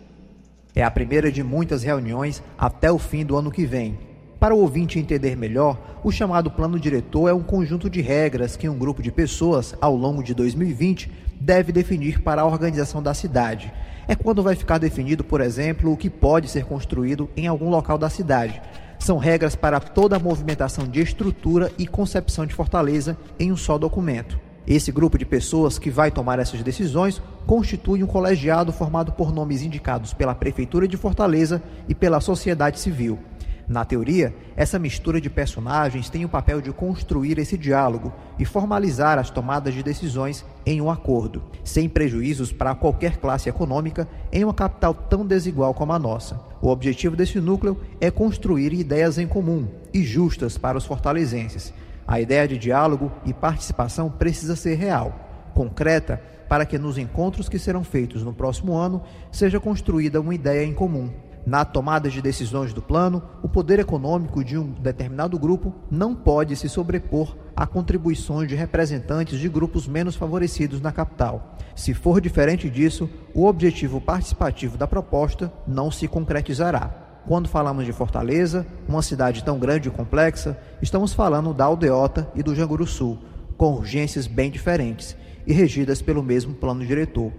É 0.77 0.83
a 0.83 0.91
primeira 0.91 1.31
de 1.31 1.41
muitas 1.41 1.81
reuniões 1.81 2.43
até 2.55 2.91
o 2.91 2.99
fim 2.99 3.25
do 3.25 3.35
ano 3.35 3.49
que 3.49 3.65
vem. 3.65 3.97
Para 4.39 4.53
o 4.53 4.59
ouvinte 4.59 4.99
entender 4.99 5.35
melhor, 5.35 5.75
o 6.03 6.11
chamado 6.11 6.51
plano 6.51 6.79
diretor 6.79 7.27
é 7.27 7.33
um 7.33 7.41
conjunto 7.41 7.89
de 7.89 7.99
regras 7.99 8.55
que 8.55 8.69
um 8.69 8.77
grupo 8.77 9.01
de 9.01 9.11
pessoas, 9.11 9.73
ao 9.81 9.95
longo 9.95 10.21
de 10.21 10.35
2020, 10.35 11.11
deve 11.41 11.71
definir 11.71 12.21
para 12.21 12.43
a 12.43 12.45
organização 12.45 13.01
da 13.01 13.15
cidade. 13.15 13.73
É 14.07 14.13
quando 14.13 14.43
vai 14.43 14.55
ficar 14.55 14.77
definido, 14.77 15.23
por 15.23 15.41
exemplo, 15.41 15.91
o 15.91 15.97
que 15.97 16.11
pode 16.11 16.47
ser 16.47 16.63
construído 16.65 17.27
em 17.35 17.47
algum 17.47 17.71
local 17.71 17.97
da 17.97 18.07
cidade. 18.07 18.61
São 18.99 19.17
regras 19.17 19.55
para 19.55 19.79
toda 19.79 20.17
a 20.17 20.19
movimentação 20.19 20.87
de 20.87 21.01
estrutura 21.01 21.71
e 21.79 21.87
concepção 21.87 22.45
de 22.45 22.53
Fortaleza 22.53 23.17
em 23.39 23.51
um 23.51 23.57
só 23.57 23.79
documento. 23.79 24.39
Esse 24.67 24.91
grupo 24.91 25.17
de 25.17 25.25
pessoas 25.25 25.79
que 25.79 25.89
vai 25.89 26.11
tomar 26.11 26.37
essas 26.37 26.61
decisões 26.61 27.19
constitui 27.47 28.03
um 28.03 28.07
colegiado 28.07 28.73
formado 28.73 29.13
por 29.13 29.33
nomes 29.33 29.63
indicados 29.63 30.13
pela 30.13 30.35
Prefeitura 30.35 30.85
de 30.85 30.97
Fortaleza 30.97 31.63
e 31.87 31.95
pela 31.95 32.19
sociedade 32.19 32.77
civil. 32.77 33.17
Na 33.65 33.83
teoria, 33.83 34.35
essa 34.55 34.77
mistura 34.77 35.19
de 35.19 35.29
personagens 35.29 36.09
tem 36.09 36.23
o 36.23 36.29
papel 36.29 36.61
de 36.61 36.71
construir 36.71 37.37
esse 37.37 37.57
diálogo 37.57 38.13
e 38.37 38.45
formalizar 38.45 39.17
as 39.17 39.29
tomadas 39.29 39.73
de 39.73 39.81
decisões 39.81 40.45
em 40.65 40.81
um 40.81 40.89
acordo, 40.89 41.41
sem 41.63 41.87
prejuízos 41.87 42.51
para 42.51 42.75
qualquer 42.75 43.17
classe 43.17 43.49
econômica 43.49 44.07
em 44.31 44.43
uma 44.43 44.53
capital 44.53 44.93
tão 44.93 45.25
desigual 45.25 45.73
como 45.73 45.93
a 45.93 45.99
nossa. 45.99 46.39
O 46.61 46.67
objetivo 46.67 47.15
desse 47.15 47.39
núcleo 47.39 47.79
é 47.99 48.11
construir 48.11 48.73
ideias 48.73 49.17
em 49.17 49.27
comum 49.27 49.67
e 49.93 50.03
justas 50.03 50.57
para 50.57 50.77
os 50.77 50.85
fortalezenses 50.85 51.73
A 52.05 52.21
ideia 52.21 52.47
de 52.47 52.57
diálogo 52.57 53.11
e 53.25 53.33
participação 53.33 54.09
precisa 54.09 54.55
ser 54.55 54.75
real, 54.75 55.26
concreta, 55.57 56.21
para 56.47 56.67
que 56.67 56.77
nos 56.77 56.99
encontros 56.99 57.49
que 57.49 57.57
serão 57.57 57.83
feitos 57.83 58.21
no 58.21 58.31
próximo 58.31 58.75
ano 58.77 59.01
seja 59.31 59.59
construída 59.59 60.21
uma 60.21 60.35
ideia 60.35 60.63
em 60.63 60.73
comum. 60.73 61.09
Na 61.47 61.65
tomada 61.65 62.09
de 62.09 62.21
decisões 62.21 62.73
do 62.73 62.81
plano, 62.81 63.23
o 63.41 63.49
poder 63.49 63.79
econômico 63.79 64.43
de 64.43 64.55
um 64.55 64.69
determinado 64.73 65.39
grupo 65.39 65.73
não 65.89 66.13
pode 66.13 66.55
se 66.55 66.69
sobrepor 66.69 67.35
a 67.55 67.65
contribuições 67.65 68.47
de 68.47 68.53
representantes 68.53 69.39
de 69.39 69.49
grupos 69.49 69.87
menos 69.87 70.15
favorecidos 70.15 70.79
na 70.79 70.91
capital. 70.91 71.57
Se 71.73 71.93
for 71.93 72.21
diferente 72.21 72.69
disso, 72.69 73.09
o 73.33 73.45
objetivo 73.45 73.99
participativo 73.99 74.77
da 74.77 74.85
proposta 74.85 75.51
não 75.65 75.89
se 75.89 76.07
concretizará. 76.07 77.23
Quando 77.25 77.49
falamos 77.49 77.83
de 77.85 77.93
Fortaleza, 77.93 78.67
uma 78.87 79.01
cidade 79.01 79.43
tão 79.43 79.57
grande 79.57 79.87
e 79.87 79.91
complexa, 79.91 80.57
estamos 80.81 81.13
falando 81.13 81.53
da 81.53 81.65
Aldeota 81.65 82.29
e 82.35 82.43
do 82.43 82.53
Janguru 82.53 82.85
Sul, 82.85 83.17
com 83.57 83.73
urgências 83.73 84.27
bem 84.27 84.51
diferentes 84.51 85.15
e 85.47 85.53
regidas 85.53 86.01
pelo 86.01 86.21
mesmo 86.21 86.53
plano 86.53 86.85
diretor. 86.85 87.31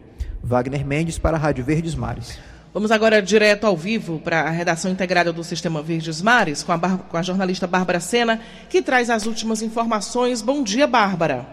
Wagner 0.42 0.84
Mendes 0.84 1.18
para 1.18 1.36
a 1.36 1.40
Rádio 1.40 1.64
Verdes 1.64 1.94
Mares. 1.94 2.40
Vamos 2.72 2.90
agora 2.90 3.20
direto 3.20 3.66
ao 3.66 3.76
vivo 3.76 4.18
para 4.18 4.42
a 4.42 4.50
redação 4.50 4.90
integrada 4.90 5.32
do 5.32 5.44
Sistema 5.44 5.82
Verdes 5.82 6.22
Mares, 6.22 6.62
com 6.62 6.72
a, 6.72 6.76
Bar 6.76 6.98
com 7.08 7.16
a 7.16 7.22
jornalista 7.22 7.66
Bárbara 7.66 8.00
Sena, 8.00 8.40
que 8.70 8.80
traz 8.80 9.10
as 9.10 9.26
últimas 9.26 9.62
informações. 9.62 10.40
Bom 10.40 10.62
dia, 10.62 10.86
Bárbara. 10.86 11.46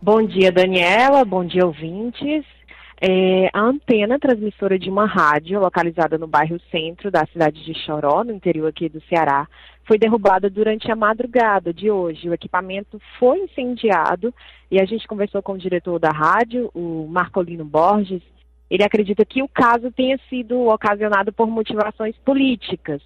Bom 0.00 0.24
dia, 0.26 0.52
Daniela. 0.52 1.24
Bom 1.24 1.44
dia, 1.44 1.66
ouvintes. 1.66 2.44
É, 3.00 3.48
a 3.52 3.60
antena 3.60 4.18
transmissora 4.18 4.78
de 4.78 4.90
uma 4.90 5.06
rádio 5.06 5.60
localizada 5.60 6.18
no 6.18 6.26
bairro 6.26 6.58
centro 6.70 7.10
da 7.10 7.24
cidade 7.26 7.64
de 7.64 7.72
Choró, 7.84 8.24
no 8.24 8.32
interior 8.32 8.68
aqui 8.68 8.88
do 8.88 9.00
Ceará, 9.08 9.46
foi 9.88 9.98
derrubada 9.98 10.50
durante 10.50 10.92
a 10.92 10.94
madrugada 10.94 11.72
de 11.72 11.90
hoje. 11.90 12.28
O 12.28 12.34
equipamento 12.34 13.00
foi 13.18 13.38
incendiado 13.38 14.34
e 14.70 14.78
a 14.78 14.84
gente 14.84 15.08
conversou 15.08 15.42
com 15.42 15.52
o 15.52 15.58
diretor 15.58 15.98
da 15.98 16.10
rádio, 16.10 16.70
o 16.74 17.08
Marcolino 17.08 17.64
Borges. 17.64 18.22
Ele 18.70 18.84
acredita 18.84 19.24
que 19.24 19.42
o 19.42 19.48
caso 19.48 19.90
tenha 19.90 20.20
sido 20.28 20.68
ocasionado 20.68 21.32
por 21.32 21.46
motivações 21.46 22.14
políticas. 22.18 23.00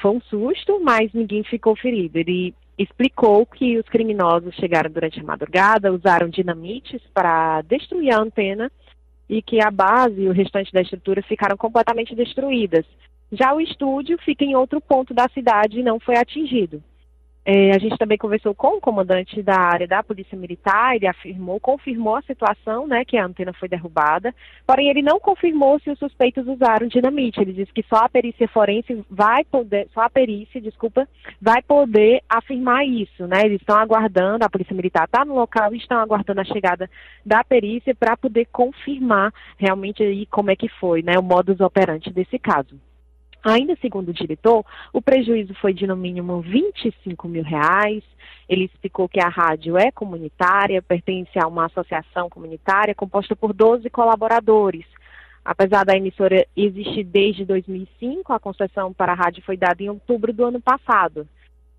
Foi 0.00 0.12
um 0.12 0.20
susto, 0.22 0.80
mas 0.82 1.12
ninguém 1.12 1.44
ficou 1.44 1.76
ferido. 1.76 2.16
Ele 2.16 2.54
explicou 2.78 3.44
que 3.44 3.78
os 3.78 3.84
criminosos 3.84 4.54
chegaram 4.54 4.90
durante 4.90 5.20
a 5.20 5.24
madrugada, 5.24 5.92
usaram 5.92 6.30
dinamites 6.30 7.02
para 7.12 7.60
destruir 7.60 8.14
a 8.14 8.22
antena 8.22 8.72
e 9.28 9.42
que 9.42 9.62
a 9.62 9.70
base 9.70 10.22
e 10.22 10.28
o 10.30 10.32
restante 10.32 10.72
da 10.72 10.80
estrutura 10.80 11.22
ficaram 11.22 11.58
completamente 11.58 12.14
destruídas. 12.14 12.86
Já 13.32 13.54
o 13.54 13.60
estúdio 13.60 14.18
fica 14.24 14.44
em 14.44 14.56
outro 14.56 14.80
ponto 14.80 15.14
da 15.14 15.28
cidade 15.28 15.80
e 15.80 15.82
não 15.82 16.00
foi 16.00 16.16
atingido. 16.16 16.82
É, 17.42 17.70
a 17.70 17.78
gente 17.78 17.96
também 17.96 18.18
conversou 18.18 18.54
com 18.54 18.76
o 18.76 18.80
comandante 18.80 19.42
da 19.42 19.58
área 19.58 19.88
da 19.88 20.02
Polícia 20.02 20.36
Militar, 20.36 20.94
ele 20.94 21.06
afirmou, 21.06 21.58
confirmou 21.58 22.16
a 22.16 22.22
situação, 22.22 22.86
né, 22.86 23.02
que 23.02 23.16
a 23.16 23.24
antena 23.24 23.52
foi 23.54 23.66
derrubada, 23.66 24.34
porém 24.66 24.90
ele 24.90 25.00
não 25.00 25.18
confirmou 25.18 25.80
se 25.80 25.90
os 25.90 25.98
suspeitos 25.98 26.46
usaram 26.46 26.86
dinamite. 26.86 27.40
Ele 27.40 27.54
disse 27.54 27.72
que 27.72 27.82
só 27.88 28.04
a 28.04 28.08
perícia 28.10 28.46
forense 28.48 29.04
vai 29.08 29.42
poder, 29.44 29.88
só 29.94 30.02
a 30.02 30.10
perícia, 30.10 30.60
desculpa, 30.60 31.08
vai 31.40 31.62
poder 31.62 32.22
afirmar 32.28 32.86
isso, 32.86 33.26
né? 33.26 33.40
Eles 33.46 33.60
estão 33.60 33.78
aguardando, 33.78 34.44
a 34.44 34.50
Polícia 34.50 34.76
Militar 34.76 35.06
está 35.06 35.24
no 35.24 35.34
local 35.34 35.74
e 35.74 35.78
estão 35.78 35.98
aguardando 35.98 36.42
a 36.42 36.44
chegada 36.44 36.90
da 37.24 37.42
perícia 37.42 37.94
para 37.94 38.18
poder 38.18 38.48
confirmar 38.52 39.32
realmente 39.56 40.02
aí 40.02 40.26
como 40.26 40.50
é 40.50 40.56
que 40.56 40.68
foi, 40.68 41.02
né, 41.02 41.18
o 41.18 41.22
modus 41.22 41.58
operandi 41.60 42.12
desse 42.12 42.38
caso. 42.38 42.78
Ainda 43.42 43.76
segundo 43.80 44.10
o 44.10 44.14
diretor, 44.14 44.64
o 44.92 45.00
prejuízo 45.00 45.54
foi 45.54 45.72
de 45.72 45.86
no 45.86 45.96
mínimo 45.96 46.40
25 46.40 47.26
mil 47.26 47.42
reais. 47.42 48.02
Ele 48.48 48.64
explicou 48.64 49.08
que 49.08 49.20
a 49.20 49.28
rádio 49.28 49.78
é 49.78 49.90
comunitária, 49.90 50.82
pertence 50.82 51.38
a 51.38 51.46
uma 51.46 51.66
associação 51.66 52.28
comunitária 52.28 52.94
composta 52.94 53.34
por 53.34 53.52
12 53.52 53.88
colaboradores. 53.88 54.84
Apesar 55.44 55.84
da 55.84 55.96
emissora 55.96 56.46
existir 56.54 57.04
desde 57.04 57.44
2005, 57.46 58.32
a 58.32 58.38
concessão 58.38 58.92
para 58.92 59.12
a 59.12 59.14
rádio 59.14 59.42
foi 59.42 59.56
dada 59.56 59.82
em 59.82 59.88
outubro 59.88 60.32
do 60.32 60.44
ano 60.44 60.60
passado. 60.60 61.26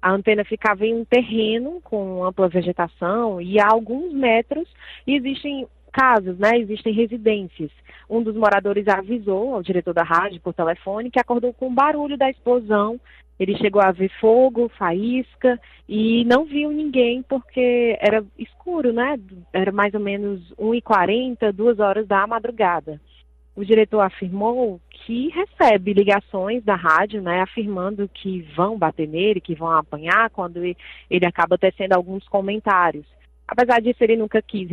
A 0.02 0.12
antena 0.12 0.44
ficava 0.44 0.84
em 0.84 0.96
um 0.96 1.06
terreno 1.06 1.80
com 1.84 2.24
ampla 2.24 2.50
vegetação 2.50 3.40
e 3.40 3.60
a 3.60 3.68
alguns 3.68 4.12
metros 4.12 4.68
existem 5.06 5.68
casas, 5.92 6.38
né? 6.38 6.58
Existem 6.58 6.94
residências. 6.94 7.72
Um 8.10 8.24
dos 8.24 8.36
moradores 8.36 8.88
avisou 8.88 9.56
ao 9.56 9.64
diretor 9.64 9.94
da 9.94 10.04
rádio 10.04 10.42
por 10.42 10.54
telefone 10.54 11.12
que 11.12 11.20
acordou 11.20 11.54
com 11.54 11.68
o 11.68 11.74
barulho 11.74 12.18
da 12.18 12.30
explosão. 12.30 13.00
Ele 13.40 13.58
chegou 13.58 13.82
a 13.82 13.92
ver 13.92 14.12
fogo, 14.20 14.70
faísca 14.78 15.60
e 15.90 16.24
não 16.26 16.46
viu 16.46 16.72
ninguém 16.72 17.24
porque 17.24 17.98
era 18.00 18.24
escuro, 18.38 18.94
né? 18.94 19.20
Era 19.52 19.72
mais 19.72 19.94
ou 19.94 20.00
menos 20.00 20.54
1h40, 20.60 21.52
2 21.52 21.80
horas 21.80 22.08
da 22.08 22.28
madrugada. 22.28 23.02
O 23.56 23.66
diretor 23.66 24.02
afirmou 24.02 24.80
que 24.90 25.30
recebe 25.30 25.94
ligações 25.94 26.64
da 26.64 26.76
rádio, 26.76 27.22
né, 27.22 27.42
afirmando 27.42 28.08
que 28.08 28.42
vão 28.56 28.78
bater 28.78 29.08
nele, 29.08 29.42
que 29.42 29.56
vão 29.56 29.72
apanhar, 29.72 30.30
quando 30.30 30.64
ele 30.64 31.26
acaba 31.26 31.58
tecendo 31.58 31.94
alguns 31.94 32.28
comentários. 32.28 33.06
Apesar 33.52 33.82
disso, 33.82 34.02
ele 34.02 34.16
nunca 34.16 34.42
quis 34.42 34.66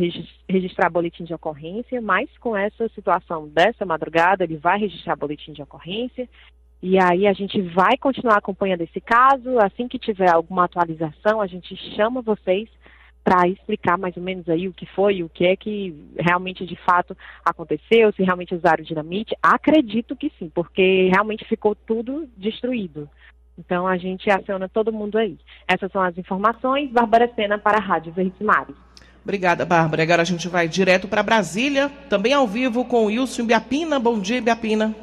registrar 0.47 0.89
boletim 0.89 1.25
de 1.25 1.33
ocorrência, 1.33 2.01
mas 2.01 2.29
com 2.37 2.55
essa 2.55 2.87
situação 2.95 3.45
dessa 3.49 3.85
madrugada, 3.85 4.45
ele 4.45 4.55
vai 4.55 4.79
registrar 4.79 5.17
boletim 5.17 5.51
de 5.51 5.61
ocorrência. 5.61 6.29
E 6.81 6.97
aí 6.97 7.27
a 7.27 7.33
gente 7.33 7.61
vai 7.61 7.97
continuar 7.97 8.37
acompanhando 8.37 8.79
esse 8.79 9.01
caso. 9.01 9.59
Assim 9.59 9.89
que 9.89 9.99
tiver 9.99 10.29
alguma 10.29 10.63
atualização, 10.63 11.41
a 11.41 11.45
gente 11.45 11.75
chama 11.93 12.21
vocês 12.21 12.69
para 13.21 13.49
explicar 13.49 13.97
mais 13.97 14.15
ou 14.15 14.23
menos 14.23 14.47
aí 14.47 14.69
o 14.69 14.73
que 14.73 14.85
foi, 14.85 15.23
o 15.23 15.29
que 15.29 15.45
é 15.45 15.57
que 15.57 15.93
realmente 16.17 16.65
de 16.65 16.77
fato 16.77 17.17
aconteceu, 17.43 18.13
se 18.13 18.23
realmente 18.23 18.55
usaram 18.55 18.81
dinamite. 18.81 19.35
Acredito 19.43 20.15
que 20.15 20.31
sim, 20.39 20.49
porque 20.55 21.09
realmente 21.09 21.43
ficou 21.43 21.75
tudo 21.75 22.29
destruído. 22.37 23.09
Então 23.59 23.85
a 23.85 23.97
gente 23.97 24.29
aciona 24.31 24.69
todo 24.69 24.93
mundo 24.93 25.17
aí. 25.17 25.37
Essas 25.67 25.91
são 25.91 26.01
as 26.01 26.17
informações. 26.17 26.89
Bárbara 26.89 27.29
Sena 27.35 27.57
para 27.57 27.77
a 27.77 27.81
Rádio 27.81 28.13
Verdes 28.13 28.39
Mares. 28.39 28.75
Obrigada, 29.21 29.65
Bárbara. 29.65 30.01
Agora 30.01 30.21
a 30.21 30.25
gente 30.25 30.47
vai 30.47 30.67
direto 30.67 31.07
para 31.07 31.21
Brasília, 31.21 31.91
também 32.09 32.31
ao 32.31 32.47
vivo 32.47 32.85
com 32.85 33.03
o 33.03 33.05
Wilson 33.07 33.45
Biapina. 33.45 33.99
Bom 33.99 34.17
dia, 34.17 34.41
Biapina. 34.41 34.95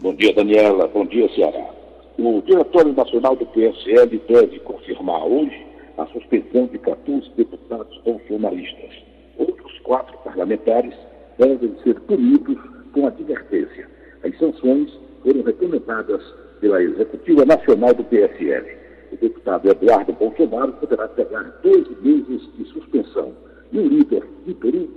Bom 0.00 0.12
dia, 0.14 0.34
Daniela. 0.34 0.88
Bom 0.88 1.06
dia, 1.06 1.32
Ceará. 1.34 1.70
O 2.18 2.42
Diretório 2.42 2.92
Nacional 2.92 3.36
do 3.36 3.46
PSL 3.46 4.20
deve 4.28 4.58
confirmar 4.60 5.24
hoje 5.24 5.66
a 5.96 6.04
suspensão 6.06 6.66
de 6.66 6.78
14 6.78 7.30
deputados 7.36 7.96
bolsonaristas. 8.04 8.90
Outros 9.38 9.78
quatro 9.84 10.18
parlamentares 10.18 10.94
devem 11.38 11.74
ser 11.84 11.98
punidos 12.00 12.58
com 12.92 13.06
advertência. 13.06 13.88
As 14.24 14.36
sanções 14.38 14.90
foram 15.22 15.42
recomendadas 15.42 16.22
pela 16.60 16.82
Executiva 16.82 17.44
Nacional 17.44 17.94
do 17.94 18.04
PSL. 18.04 18.78
O 19.12 19.16
deputado 19.16 19.68
Eduardo 19.68 20.12
Bolsonaro 20.12 20.72
poderá 20.74 21.08
pegar 21.08 21.42
12 21.62 21.96
meses 22.00 22.48
de 22.56 22.64
suspensão 22.66 23.32
e 23.72 23.78
o 23.78 23.88
líder 23.88 24.24
de 24.46 24.54
Peru, 24.54 24.88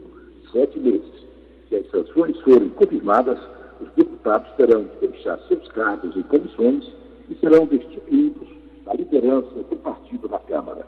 sete 0.51 0.79
meses. 0.79 1.25
Se 1.69 1.75
as 1.77 1.89
sanções 1.89 2.39
forem 2.41 2.69
confirmadas, 2.69 3.39
os 3.81 3.89
deputados 3.95 4.51
terão 4.55 4.83
de 4.83 5.07
deixar 5.07 5.39
seus 5.47 5.67
cargos 5.69 6.15
e 6.15 6.23
comissões 6.23 6.91
e 7.29 7.35
serão 7.35 7.65
destituídos 7.65 8.47
da 8.85 8.93
liderança 8.93 9.55
do 9.69 9.75
partido 9.77 10.29
na 10.29 10.39
Câmara. 10.39 10.85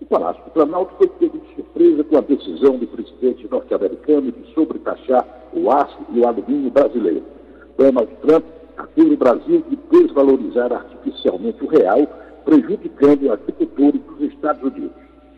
O 0.00 0.06
Palácio 0.06 0.42
do 0.44 0.50
Planalto 0.50 0.94
foi 0.96 1.08
pego 1.08 1.38
de 1.38 1.54
surpresa 1.54 2.04
com 2.04 2.18
a 2.18 2.20
decisão 2.20 2.78
do 2.78 2.86
presidente 2.86 3.48
norte-americano 3.50 4.30
de 4.32 4.54
sobretaxar 4.54 5.26
o 5.52 5.70
aço 5.70 5.98
e 6.12 6.20
o 6.20 6.26
alumínio 6.26 6.70
brasileiro. 6.70 7.24
Donald 7.76 8.10
Trump 8.22 8.44
acusa 8.76 9.12
o 9.12 9.16
Brasil 9.16 9.64
de 9.68 9.76
desvalorizar 10.02 10.72
artificialmente 10.72 11.64
o 11.64 11.68
real, 11.68 12.06
prejudicando 12.44 13.32
agricultores 13.32 14.00
dos 14.02 14.32
Estados 14.32 14.62
Unidos. 14.62 14.96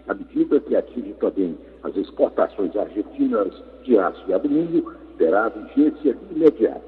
A 0.09 0.15
medida 0.15 0.61
que 0.61 0.77
atinge 0.77 1.15
também 1.15 1.57
as 1.83 1.97
exportações 1.97 2.75
argentinas 2.77 3.53
de 3.85 3.99
aço 3.99 4.23
e 4.29 4.33
alumínio 4.33 4.95
terá 5.19 5.49
vigência 5.49 6.17
imediata. 6.31 6.83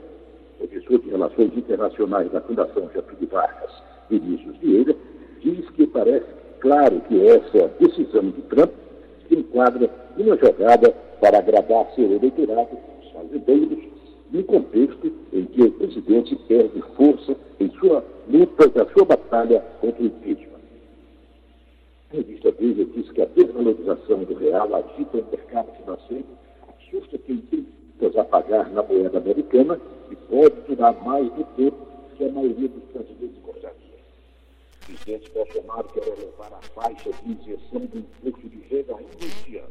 O 0.61 0.69
professor 0.69 0.99
de 1.01 1.11
Relações 1.11 1.57
Internacionais 1.57 2.31
da 2.31 2.41
Fundação 2.41 2.89
Getúlio 2.95 3.29
Vargas, 3.31 3.71
Vinícius 4.11 4.57
Vieira, 4.59 4.95
diz 5.41 5.69
que 5.71 5.87
parece 5.87 6.27
claro 6.61 7.01
que 7.09 7.27
essa 7.27 7.69
decisão 7.81 8.31
de 8.31 8.43
Trump 8.43 8.71
se 9.29 9.35
enquadra 9.35 9.91
numa 10.17 10.37
jogada 10.37 10.91
para 11.21 11.39
agradar 11.39 11.87
seu 11.95 12.11
eleitorado, 12.13 12.77
os 13.03 13.11
fazendeiros, 13.13 13.92
num 14.33 14.43
contexto 14.45 15.13
em 15.33 15.45
que 15.45 15.63
o 15.63 15.73
presidente 15.73 16.35
perde 16.49 16.83
força 16.97 17.37
em 17.61 17.71
sua 17.79 18.05
luta, 18.29 18.73
na 18.75 18.91
sua 18.93 19.05
batalha 19.05 19.61
contra 19.81 20.03
o 20.03 20.07
impeachment. 20.07 20.53
A 22.11 22.17
revista 22.17 22.51
Veja 22.59 22.85
diz 22.85 23.11
que 23.11 23.23
a 23.23 23.27
desvalorização 23.27 24.25
do 24.25 24.35
real 24.35 24.75
agita 24.75 25.19
o 25.19 25.27
mercado 25.31 25.71
financeiro, 25.77 26.27
assusta 26.69 27.19
quem 27.19 27.39
tem 27.39 27.67
a 28.19 28.25
pagar 28.25 28.69
na 28.71 28.83
moeda 28.83 29.19
americana 29.19 29.81
e 30.11 30.17
pode 30.17 30.61
durar 30.67 30.93
mais 31.05 31.33
do 31.35 31.45
tempo 31.57 31.77
que 32.17 32.25
a 32.25 32.33
maioria 32.33 32.69
dos 32.69 32.83
brasileiros 32.93 33.39
gostaria. 33.45 33.77
presidente 34.85 35.31
Bolsonaro 35.31 35.89
quer 35.89 36.09
elevar 36.09 36.53
a 36.53 36.63
faixa 36.75 37.11
de 37.23 37.33
isenção 37.33 37.87
do 37.87 37.99
imposto 37.99 38.49
de 38.49 38.59
renda 38.69 38.97
ainda 38.97 39.25
este 39.25 39.57
ano. 39.57 39.69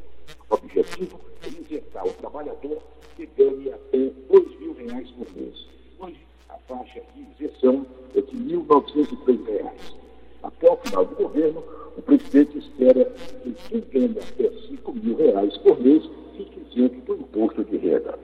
O 0.52 0.56
objetivo 0.56 1.18
é 1.44 1.48
isentar 1.48 2.06
o 2.06 2.12
trabalhador 2.12 2.78
que 3.16 3.26
ganhe 3.38 3.72
até 3.72 4.12
2 4.30 4.60
mil 4.60 4.74
reais 4.74 5.10
por 5.12 5.26
mês. 5.34 5.66
Hoje, 5.98 6.20
a 6.50 6.58
faixa 6.68 7.02
de 7.16 7.46
isenção 7.46 7.86
é 8.14 8.20
de 8.20 8.36
1.903 8.36 9.46
reais. 9.46 9.96
Até 10.44 10.70
o 10.70 10.76
final 10.76 11.06
do 11.06 11.16
governo, 11.16 11.64
o 11.98 12.02
presidente 12.02 12.58
espera 12.58 13.06
que 13.06 13.54
quem 13.70 13.80
ganha 13.94 14.22
até 14.22 14.50
5 14.68 14.94
mil 14.94 15.16
reais 15.16 15.58
por 15.60 15.80
mês 15.80 16.04
fique 16.36 16.60
isento 16.70 17.00
do 17.06 17.22
imposto 17.22 17.64
de 17.64 17.78
renda. 17.78 18.20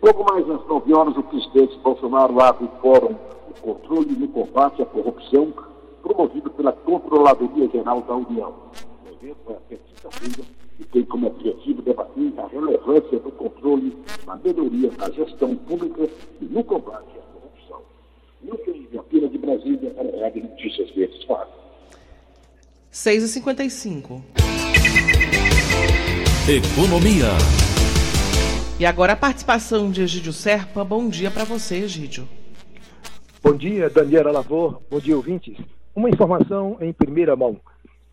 Logo 0.00 0.24
mais 0.32 0.48
às 0.48 0.64
9 0.68 0.94
horas, 0.94 1.16
o 1.16 1.24
presidente 1.24 1.76
Bolsonaro 1.80 2.40
abre 2.40 2.66
o 2.66 2.80
Fórum 2.80 3.16
de 3.48 3.60
Controle 3.60 4.24
e 4.24 4.28
Combate 4.28 4.80
à 4.80 4.86
Corrupção, 4.86 5.52
promovido 6.02 6.50
pela 6.52 6.70
Controladoria 6.70 7.68
Geral 7.68 8.00
da 8.02 8.14
União. 8.14 8.54
O 9.04 9.08
evento 9.08 9.38
vai 9.44 9.56
até 9.56 9.76
quinta-feira 9.76 10.63
e 10.78 10.84
tem 10.84 11.04
como 11.04 11.28
objetivo 11.28 11.82
debater 11.82 12.32
a 12.38 12.46
relevância 12.46 13.18
do 13.18 13.30
controle 13.32 13.96
na 14.26 14.36
melhoria 14.36 14.90
da 14.90 15.10
gestão 15.10 15.54
pública 15.56 16.08
e 16.40 16.44
no 16.44 16.64
combate 16.64 17.18
à 17.18 17.22
corrupção. 17.32 17.82
Nilton 18.42 18.84
Viapina 18.90 19.28
de 19.28 19.38
Brasília, 19.38 19.90
para 19.90 20.08
a 20.08 20.20
Rádio 20.22 20.42
Notícias 20.42 20.90
Verdes 20.90 21.24
Fábio. 21.24 21.54
6h55. 22.92 24.22
Economia. 26.48 27.26
E 28.78 28.84
agora 28.84 29.14
a 29.14 29.16
participação 29.16 29.90
de 29.90 30.02
Egídio 30.02 30.32
Serpa. 30.32 30.84
Bom 30.84 31.08
dia 31.08 31.30
para 31.30 31.44
você, 31.44 31.76
Egídio. 31.76 32.28
Bom 33.42 33.54
dia, 33.54 33.88
Daniela 33.90 34.30
Lavor. 34.30 34.82
Bom 34.90 34.98
dia, 34.98 35.16
ouvintes. 35.16 35.56
Uma 35.94 36.10
informação 36.10 36.76
em 36.80 36.92
primeira 36.92 37.36
mão. 37.36 37.60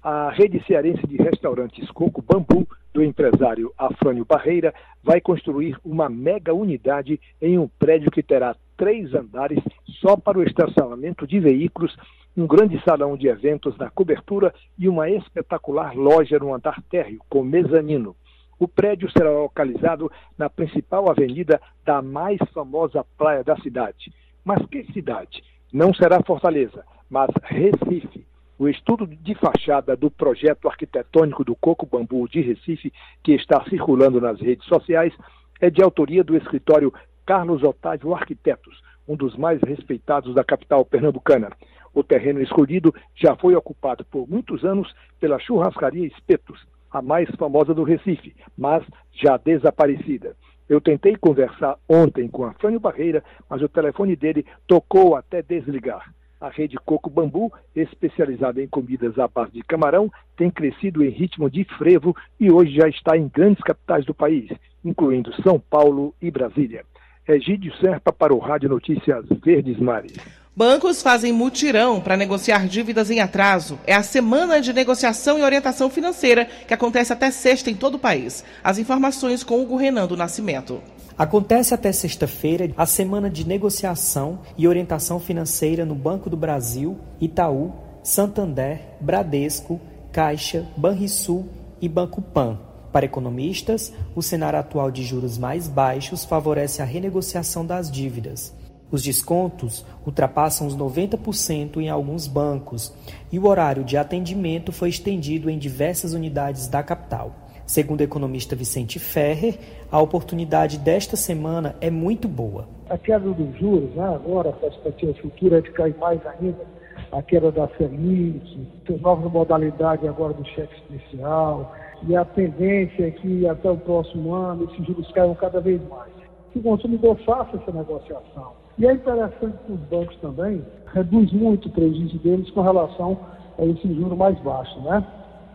A 0.04 0.32
rede 0.32 0.64
cearense 0.66 1.06
de 1.06 1.16
restaurantes 1.18 1.92
Coco 1.92 2.24
Bambu, 2.24 2.68
do 2.92 3.04
empresário 3.04 3.72
Afrânio 3.78 4.26
Barreira, 4.26 4.74
vai 5.04 5.22
construir 5.22 5.78
uma 5.86 6.10
mega 6.10 6.52
unidade 6.56 7.22
em 7.40 7.60
um 7.60 7.68
prédio 7.68 8.10
que 8.10 8.24
terá 8.24 8.56
três 8.76 9.14
andares 9.14 9.64
só 10.00 10.18
para 10.18 10.40
o 10.40 10.44
estacionamento 10.44 11.28
de 11.28 11.40
veículos, 11.40 11.96
um 12.36 12.48
grande 12.48 12.84
salão 12.84 13.16
de 13.16 13.28
eventos 13.28 13.78
na 13.78 13.92
cobertura 13.92 14.52
e 14.76 14.90
uma 14.90 15.08
espetacular 15.08 15.96
loja 15.96 16.40
no 16.40 16.52
andar 16.52 16.82
térreo, 16.90 17.22
com 17.30 17.44
mezanino. 17.44 18.16
O 18.58 18.68
prédio 18.68 19.08
será 19.12 19.30
localizado 19.30 20.12
na 20.36 20.50
principal 20.50 21.12
avenida 21.12 21.62
da 21.86 22.02
mais 22.02 22.40
famosa 22.52 23.06
praia 23.16 23.44
da 23.44 23.56
cidade. 23.58 24.12
Mas 24.44 24.66
que 24.66 24.84
cidade? 24.94 25.44
Não 25.72 25.94
será 25.94 26.24
Fortaleza, 26.24 26.84
mas 27.08 27.30
Recife. 27.44 28.31
O 28.62 28.70
estudo 28.70 29.08
de 29.08 29.34
fachada 29.34 29.96
do 29.96 30.12
projeto 30.12 30.70
arquitetônico 30.70 31.44
do 31.44 31.56
Coco 31.56 31.84
Bambu 31.84 32.30
de 32.30 32.42
Recife, 32.42 32.94
que 33.24 33.34
está 33.34 33.64
circulando 33.68 34.22
nas 34.22 34.40
redes 34.40 34.68
sociais, 34.68 35.12
é 35.60 35.68
de 35.72 35.82
autoria 35.82 36.24
do 36.24 36.38
escritório 36.38 36.94
Carlos 37.26 37.64
Otávio 37.64 38.14
Arquitetos, 38.14 38.80
um 39.08 39.16
dos 39.16 39.36
mais 39.36 39.60
respeitados 39.62 40.36
da 40.36 40.44
capital 40.44 40.86
pernambucana. 40.86 41.50
O 41.92 42.04
terreno 42.04 42.40
escolhido 42.40 42.94
já 43.16 43.36
foi 43.36 43.56
ocupado 43.56 44.06
por 44.06 44.30
muitos 44.30 44.64
anos 44.64 44.94
pela 45.20 45.40
churrascaria 45.40 46.06
Espetos, 46.06 46.64
a 46.92 47.02
mais 47.02 47.28
famosa 47.40 47.74
do 47.74 47.82
Recife, 47.82 48.36
mas 48.56 48.84
já 49.12 49.38
desaparecida. 49.38 50.36
Eu 50.70 50.80
tentei 50.80 51.16
conversar 51.16 51.80
ontem 51.90 52.28
com 52.28 52.46
a 52.46 52.54
Fânio 52.54 52.80
Barreira, 52.80 53.24
mas 53.50 53.60
o 53.64 53.68
telefone 53.68 54.16
dele 54.16 54.46
tocou 54.68 55.16
até 55.16 55.42
desligar. 55.42 56.14
A 56.42 56.50
rede 56.50 56.76
Coco 56.84 57.08
Bambu, 57.08 57.54
especializada 57.76 58.60
em 58.64 58.68
comidas 58.68 59.20
à 59.20 59.28
base 59.28 59.52
de 59.52 59.62
camarão, 59.62 60.12
tem 60.36 60.50
crescido 60.50 61.04
em 61.04 61.10
ritmo 61.10 61.48
de 61.52 61.64
frevo 61.78 62.16
e 62.40 62.52
hoje 62.52 62.74
já 62.74 62.90
está 62.90 63.16
em 63.16 63.28
grandes 63.28 63.64
capitais 63.64 64.04
do 64.06 64.14
país, 64.16 64.50
incluindo 64.84 65.32
São 65.44 65.60
Paulo 65.60 66.16
e 66.20 66.32
Brasília. 66.32 66.84
Egídio 67.28 67.72
Serpa 67.78 68.12
para 68.12 68.34
o 68.34 68.40
Rádio 68.40 68.70
Notícias 68.70 69.24
Verdes 69.46 69.80
Mares. 69.80 70.18
Bancos 70.56 71.04
fazem 71.04 71.32
mutirão 71.32 72.02
para 72.02 72.18
negociar 72.18 72.68
dívidas 72.68 73.12
em 73.12 73.20
atraso. 73.20 73.80
É 73.86 73.94
a 73.94 74.02
semana 74.02 74.60
de 74.60 74.74
negociação 74.74 75.38
e 75.38 75.44
orientação 75.44 75.92
financeira 75.92 76.46
que 76.46 76.74
acontece 76.74 77.14
até 77.14 77.30
sexta 77.30 77.70
em 77.70 77.76
todo 77.76 77.96
o 77.96 78.00
país. 78.00 78.44
As 78.64 78.80
informações 78.80 79.44
com 79.44 79.62
Hugo 79.62 79.78
Renan 79.78 80.08
do 80.08 80.18
Nascimento. 80.18 80.82
Acontece 81.22 81.72
até 81.72 81.92
sexta-feira 81.92 82.74
a 82.76 82.88
semana 82.88 83.30
de 83.30 83.48
negociação 83.48 84.40
e 84.58 84.68
orientação 84.68 85.20
financeira 85.20 85.86
no 85.86 85.94
Banco 85.94 86.32
do 86.32 86.36
Brasil, 86.36 86.98
Itaú, 87.22 87.72
Santander, 88.02 88.82
Bradesco, 89.00 89.80
Caixa, 90.12 90.66
Banrisul 90.76 91.48
e 91.80 91.88
Banco 91.88 92.24
Pan. 92.24 92.58
Para 92.92 93.06
economistas, 93.06 93.94
o 94.16 94.24
cenário 94.24 94.58
atual 94.58 94.90
de 94.90 95.04
juros 95.04 95.38
mais 95.38 95.68
baixos 95.68 96.26
favorece 96.26 96.82
a 96.82 96.86
renegociação 96.86 97.64
das 97.64 97.92
dívidas. 97.92 98.52
Os 98.90 99.04
descontos 99.04 99.86
ultrapassam 100.04 100.66
os 100.66 100.76
90% 100.76 101.78
em 101.78 101.90
alguns 101.92 102.26
bancos 102.26 102.92
e 103.32 103.38
o 103.38 103.46
horário 103.46 103.84
de 103.84 103.96
atendimento 103.96 104.72
foi 104.72 104.90
estendido 104.90 105.52
em 105.52 105.60
diversas 105.60 106.14
unidades 106.14 106.68
da 106.68 106.82
capital. 106.82 107.51
Segundo 107.72 108.02
o 108.02 108.04
economista 108.04 108.54
Vicente 108.54 109.00
Ferrer, 109.00 109.58
a 109.90 110.02
oportunidade 110.02 110.78
desta 110.78 111.16
semana 111.16 111.74
é 111.80 111.90
muito 111.90 112.28
boa. 112.28 112.68
A 112.90 112.98
queda 112.98 113.32
dos 113.32 113.58
juros, 113.58 113.90
né, 113.96 114.14
agora, 114.14 114.50
a 114.50 114.52
perspectiva 114.52 115.14
futura 115.14 115.60
é 115.60 115.62
de 115.62 115.72
cair 115.72 115.96
mais 115.98 116.20
ainda, 116.26 116.66
a 117.14 117.22
queda 117.22 117.50
da 117.50 117.70
Selic, 117.78 118.68
as 118.94 119.00
novas 119.00 119.32
modalidades 119.32 120.06
agora 120.06 120.34
do 120.34 120.46
cheque 120.50 120.76
especial, 120.82 121.74
e 122.06 122.14
a 122.14 122.26
tendência 122.26 123.08
é 123.08 123.12
que 123.12 123.48
até 123.48 123.72
o 123.72 123.78
próximo 123.78 124.34
ano 124.34 124.66
esses 124.70 124.86
juros 124.86 125.10
caiam 125.14 125.34
cada 125.36 125.62
vez 125.62 125.82
mais. 125.88 126.12
Que 126.52 126.60
o 126.60 126.64
consumidor 126.64 127.18
faça 127.26 127.56
essa 127.56 127.72
negociação 127.72 128.52
e 128.78 128.86
é 128.86 128.92
interessante 128.92 129.56
que 129.66 129.72
os 129.72 129.80
bancos 129.80 130.18
também 130.18 130.62
reduz 130.94 131.32
muito 131.32 131.70
o 131.70 131.72
prejuízo 131.72 132.18
deles 132.18 132.50
com 132.52 132.64
relação 132.64 133.18
a 133.58 133.64
esse 133.64 133.94
juro 133.94 134.18
mais 134.18 134.38
baixo, 134.40 134.78
né? 134.82 135.02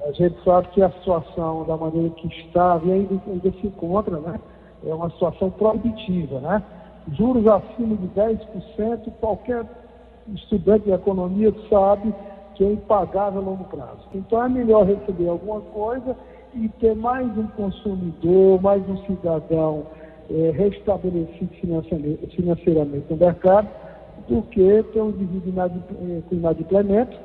A 0.06 0.12
gente 0.12 0.36
sabe 0.44 0.68
que 0.68 0.80
a 0.80 0.90
situação 0.90 1.64
da 1.64 1.76
maneira 1.76 2.10
que 2.10 2.28
está 2.28 2.80
e 2.84 2.92
ainda, 2.92 3.20
ainda 3.26 3.50
se 3.50 3.66
encontra, 3.66 4.20
né? 4.20 4.38
É 4.86 4.94
uma 4.94 5.10
situação 5.10 5.50
proibitiva, 5.50 6.38
né? 6.38 6.62
Juros 7.12 7.44
acima 7.48 7.96
de 7.96 8.06
10%, 8.08 9.10
qualquer 9.20 9.64
estudante 10.32 10.84
de 10.84 10.92
economia 10.92 11.52
sabe 11.68 12.14
que 12.54 12.64
é 12.64 12.72
impagável 12.72 13.40
a 13.40 13.44
longo 13.44 13.64
prazo. 13.64 14.06
Então 14.14 14.44
é 14.44 14.48
melhor 14.48 14.86
receber 14.86 15.28
alguma 15.28 15.60
coisa 15.60 16.16
e 16.54 16.68
ter 16.80 16.94
mais 16.94 17.26
um 17.36 17.48
consumidor, 17.48 18.62
mais 18.62 18.88
um 18.88 18.98
cidadão 19.06 19.86
é, 20.30 20.50
restabelecido 20.52 21.52
financeiramente 22.30 23.06
no 23.10 23.16
mercado 23.16 23.68
do 24.28 24.42
que 24.42 24.82
ter 24.92 25.00
um 25.00 25.10
indivíduo 25.10 25.52
é, 25.60 26.22
com 26.28 26.34
inadimplemento 26.36 27.16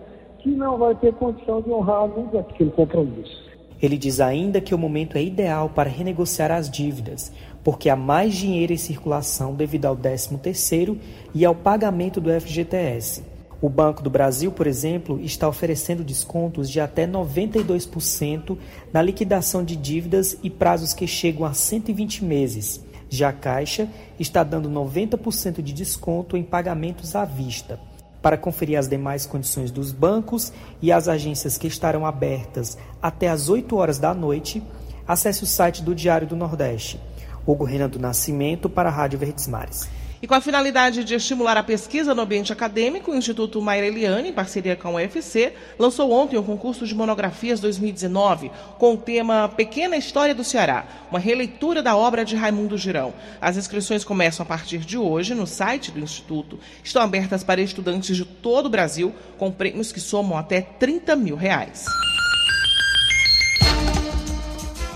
que 0.41 0.49
não 0.49 0.77
vai 0.77 0.95
ter 0.95 1.13
condição 1.13 1.61
de 1.61 1.69
honrar 1.69 2.07
nunca 2.07 2.39
aquele 2.39 2.71
compromisso. 2.71 3.51
Ele 3.81 3.97
diz 3.97 4.19
ainda 4.19 4.61
que 4.61 4.75
o 4.75 4.77
momento 4.77 5.17
é 5.17 5.23
ideal 5.23 5.69
para 5.69 5.89
renegociar 5.89 6.51
as 6.51 6.69
dívidas, 6.69 7.31
porque 7.63 7.89
há 7.89 7.95
mais 7.95 8.35
dinheiro 8.35 8.71
em 8.71 8.77
circulação 8.77 9.55
devido 9.55 9.85
ao 9.85 9.97
13º 9.97 10.97
e 11.33 11.43
ao 11.43 11.55
pagamento 11.55 12.21
do 12.21 12.29
FGTS. 12.29 13.23
O 13.59 13.69
Banco 13.69 14.01
do 14.01 14.09
Brasil, 14.09 14.51
por 14.51 14.65
exemplo, 14.65 15.19
está 15.19 15.47
oferecendo 15.47 16.03
descontos 16.03 16.69
de 16.69 16.79
até 16.79 17.07
92% 17.07 18.57
na 18.91 19.01
liquidação 19.01 19.63
de 19.63 19.75
dívidas 19.75 20.37
e 20.41 20.49
prazos 20.49 20.93
que 20.93 21.05
chegam 21.05 21.45
a 21.45 21.53
120 21.53 22.23
meses. 22.25 22.83
Já 23.07 23.29
a 23.29 23.33
Caixa 23.33 23.87
está 24.19 24.43
dando 24.43 24.69
90% 24.69 25.61
de 25.61 25.73
desconto 25.73 26.37
em 26.37 26.43
pagamentos 26.43 27.15
à 27.15 27.25
vista. 27.25 27.79
Para 28.21 28.37
conferir 28.37 28.77
as 28.77 28.87
demais 28.87 29.25
condições 29.25 29.71
dos 29.71 29.91
bancos 29.91 30.53
e 30.81 30.91
as 30.91 31.07
agências 31.07 31.57
que 31.57 31.67
estarão 31.67 32.05
abertas 32.05 32.77
até 33.01 33.29
às 33.29 33.49
8 33.49 33.75
horas 33.75 33.97
da 33.97 34.13
noite, 34.13 34.61
acesse 35.07 35.43
o 35.43 35.47
site 35.47 35.81
do 35.81 35.95
Diário 35.95 36.27
do 36.27 36.35
Nordeste. 36.35 36.99
Hugo 37.45 37.65
Renan 37.65 37.89
do 37.89 37.99
Nascimento 37.99 38.69
para 38.69 38.89
a 38.89 38.91
Rádio 38.91 39.17
Verdes 39.17 39.47
Mares. 39.47 39.89
E 40.21 40.27
com 40.27 40.35
a 40.35 40.41
finalidade 40.41 41.03
de 41.03 41.15
estimular 41.15 41.57
a 41.57 41.63
pesquisa 41.63 42.13
no 42.13 42.21
ambiente 42.21 42.53
acadêmico, 42.53 43.11
o 43.11 43.15
Instituto 43.15 43.59
Maira 43.59 43.87
Eliane, 43.87 44.29
em 44.29 44.33
parceria 44.33 44.75
com 44.75 44.89
o 44.89 44.95
UFC, 44.95 45.53
lançou 45.79 46.11
ontem 46.11 46.37
o 46.37 46.43
concurso 46.43 46.85
de 46.85 46.93
monografias 46.93 47.59
2019, 47.59 48.51
com 48.77 48.93
o 48.93 48.97
tema 48.97 49.49
Pequena 49.49 49.97
História 49.97 50.35
do 50.35 50.43
Ceará, 50.43 50.85
uma 51.09 51.17
releitura 51.17 51.81
da 51.81 51.95
obra 51.95 52.23
de 52.23 52.35
Raimundo 52.35 52.77
Girão. 52.77 53.15
As 53.41 53.57
inscrições 53.57 54.03
começam 54.03 54.43
a 54.43 54.47
partir 54.47 54.77
de 54.77 54.95
hoje 54.95 55.33
no 55.33 55.47
site 55.47 55.89
do 55.89 55.99
Instituto. 55.99 56.59
Estão 56.83 57.01
abertas 57.01 57.43
para 57.43 57.59
estudantes 57.59 58.15
de 58.15 58.23
todo 58.23 58.67
o 58.67 58.69
Brasil, 58.69 59.11
com 59.39 59.51
prêmios 59.51 59.91
que 59.91 59.99
somam 59.99 60.37
até 60.37 60.61
30 60.61 61.15
mil 61.15 61.35
reais. 61.35 61.85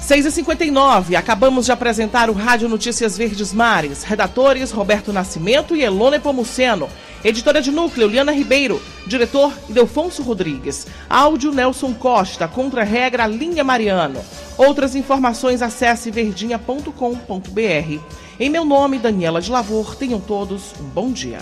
6h59, 0.06 1.16
acabamos 1.16 1.66
de 1.66 1.72
apresentar 1.72 2.30
o 2.30 2.34
Rádio 2.34 2.70
Notícias 2.70 3.18
Verdes 3.18 3.52
Mares. 3.52 4.04
Redatores 4.04 4.70
Roberto 4.70 5.12
Nascimento 5.12 5.76
e 5.76 5.82
Elone 5.82 6.20
Pomuceno. 6.20 6.88
Editora 7.24 7.60
de 7.60 7.72
núcleo, 7.72 8.08
Liana 8.08 8.32
Ribeiro. 8.32 8.80
Diretor, 9.08 9.52
Ildefonso 9.68 10.22
Rodrigues. 10.22 10.86
Áudio, 11.10 11.52
Nelson 11.52 11.92
Costa. 11.96 12.48
Contra-regra, 12.48 13.26
Linha 13.26 13.64
Mariano. 13.64 14.24
Outras 14.60 14.94
informações, 14.94 15.64
acesse 15.64 16.12
verdinha.com.br. 16.12 18.00
Em 18.40 18.50
meu 18.50 18.64
nome, 18.64 19.00
Daniela 19.00 19.42
de 19.42 19.50
Lavor, 19.50 19.96
tenham 19.96 20.20
todos 20.20 20.76
um 20.80 20.84
bom 20.84 21.12
dia. 21.12 21.40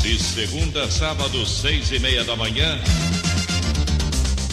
De 0.00 0.18
segunda 0.20 0.82
a 0.82 0.90
sábado, 0.90 1.46
seis 1.46 1.92
e 1.92 2.00
meia 2.00 2.24
da 2.24 2.34
manhã. 2.34 2.76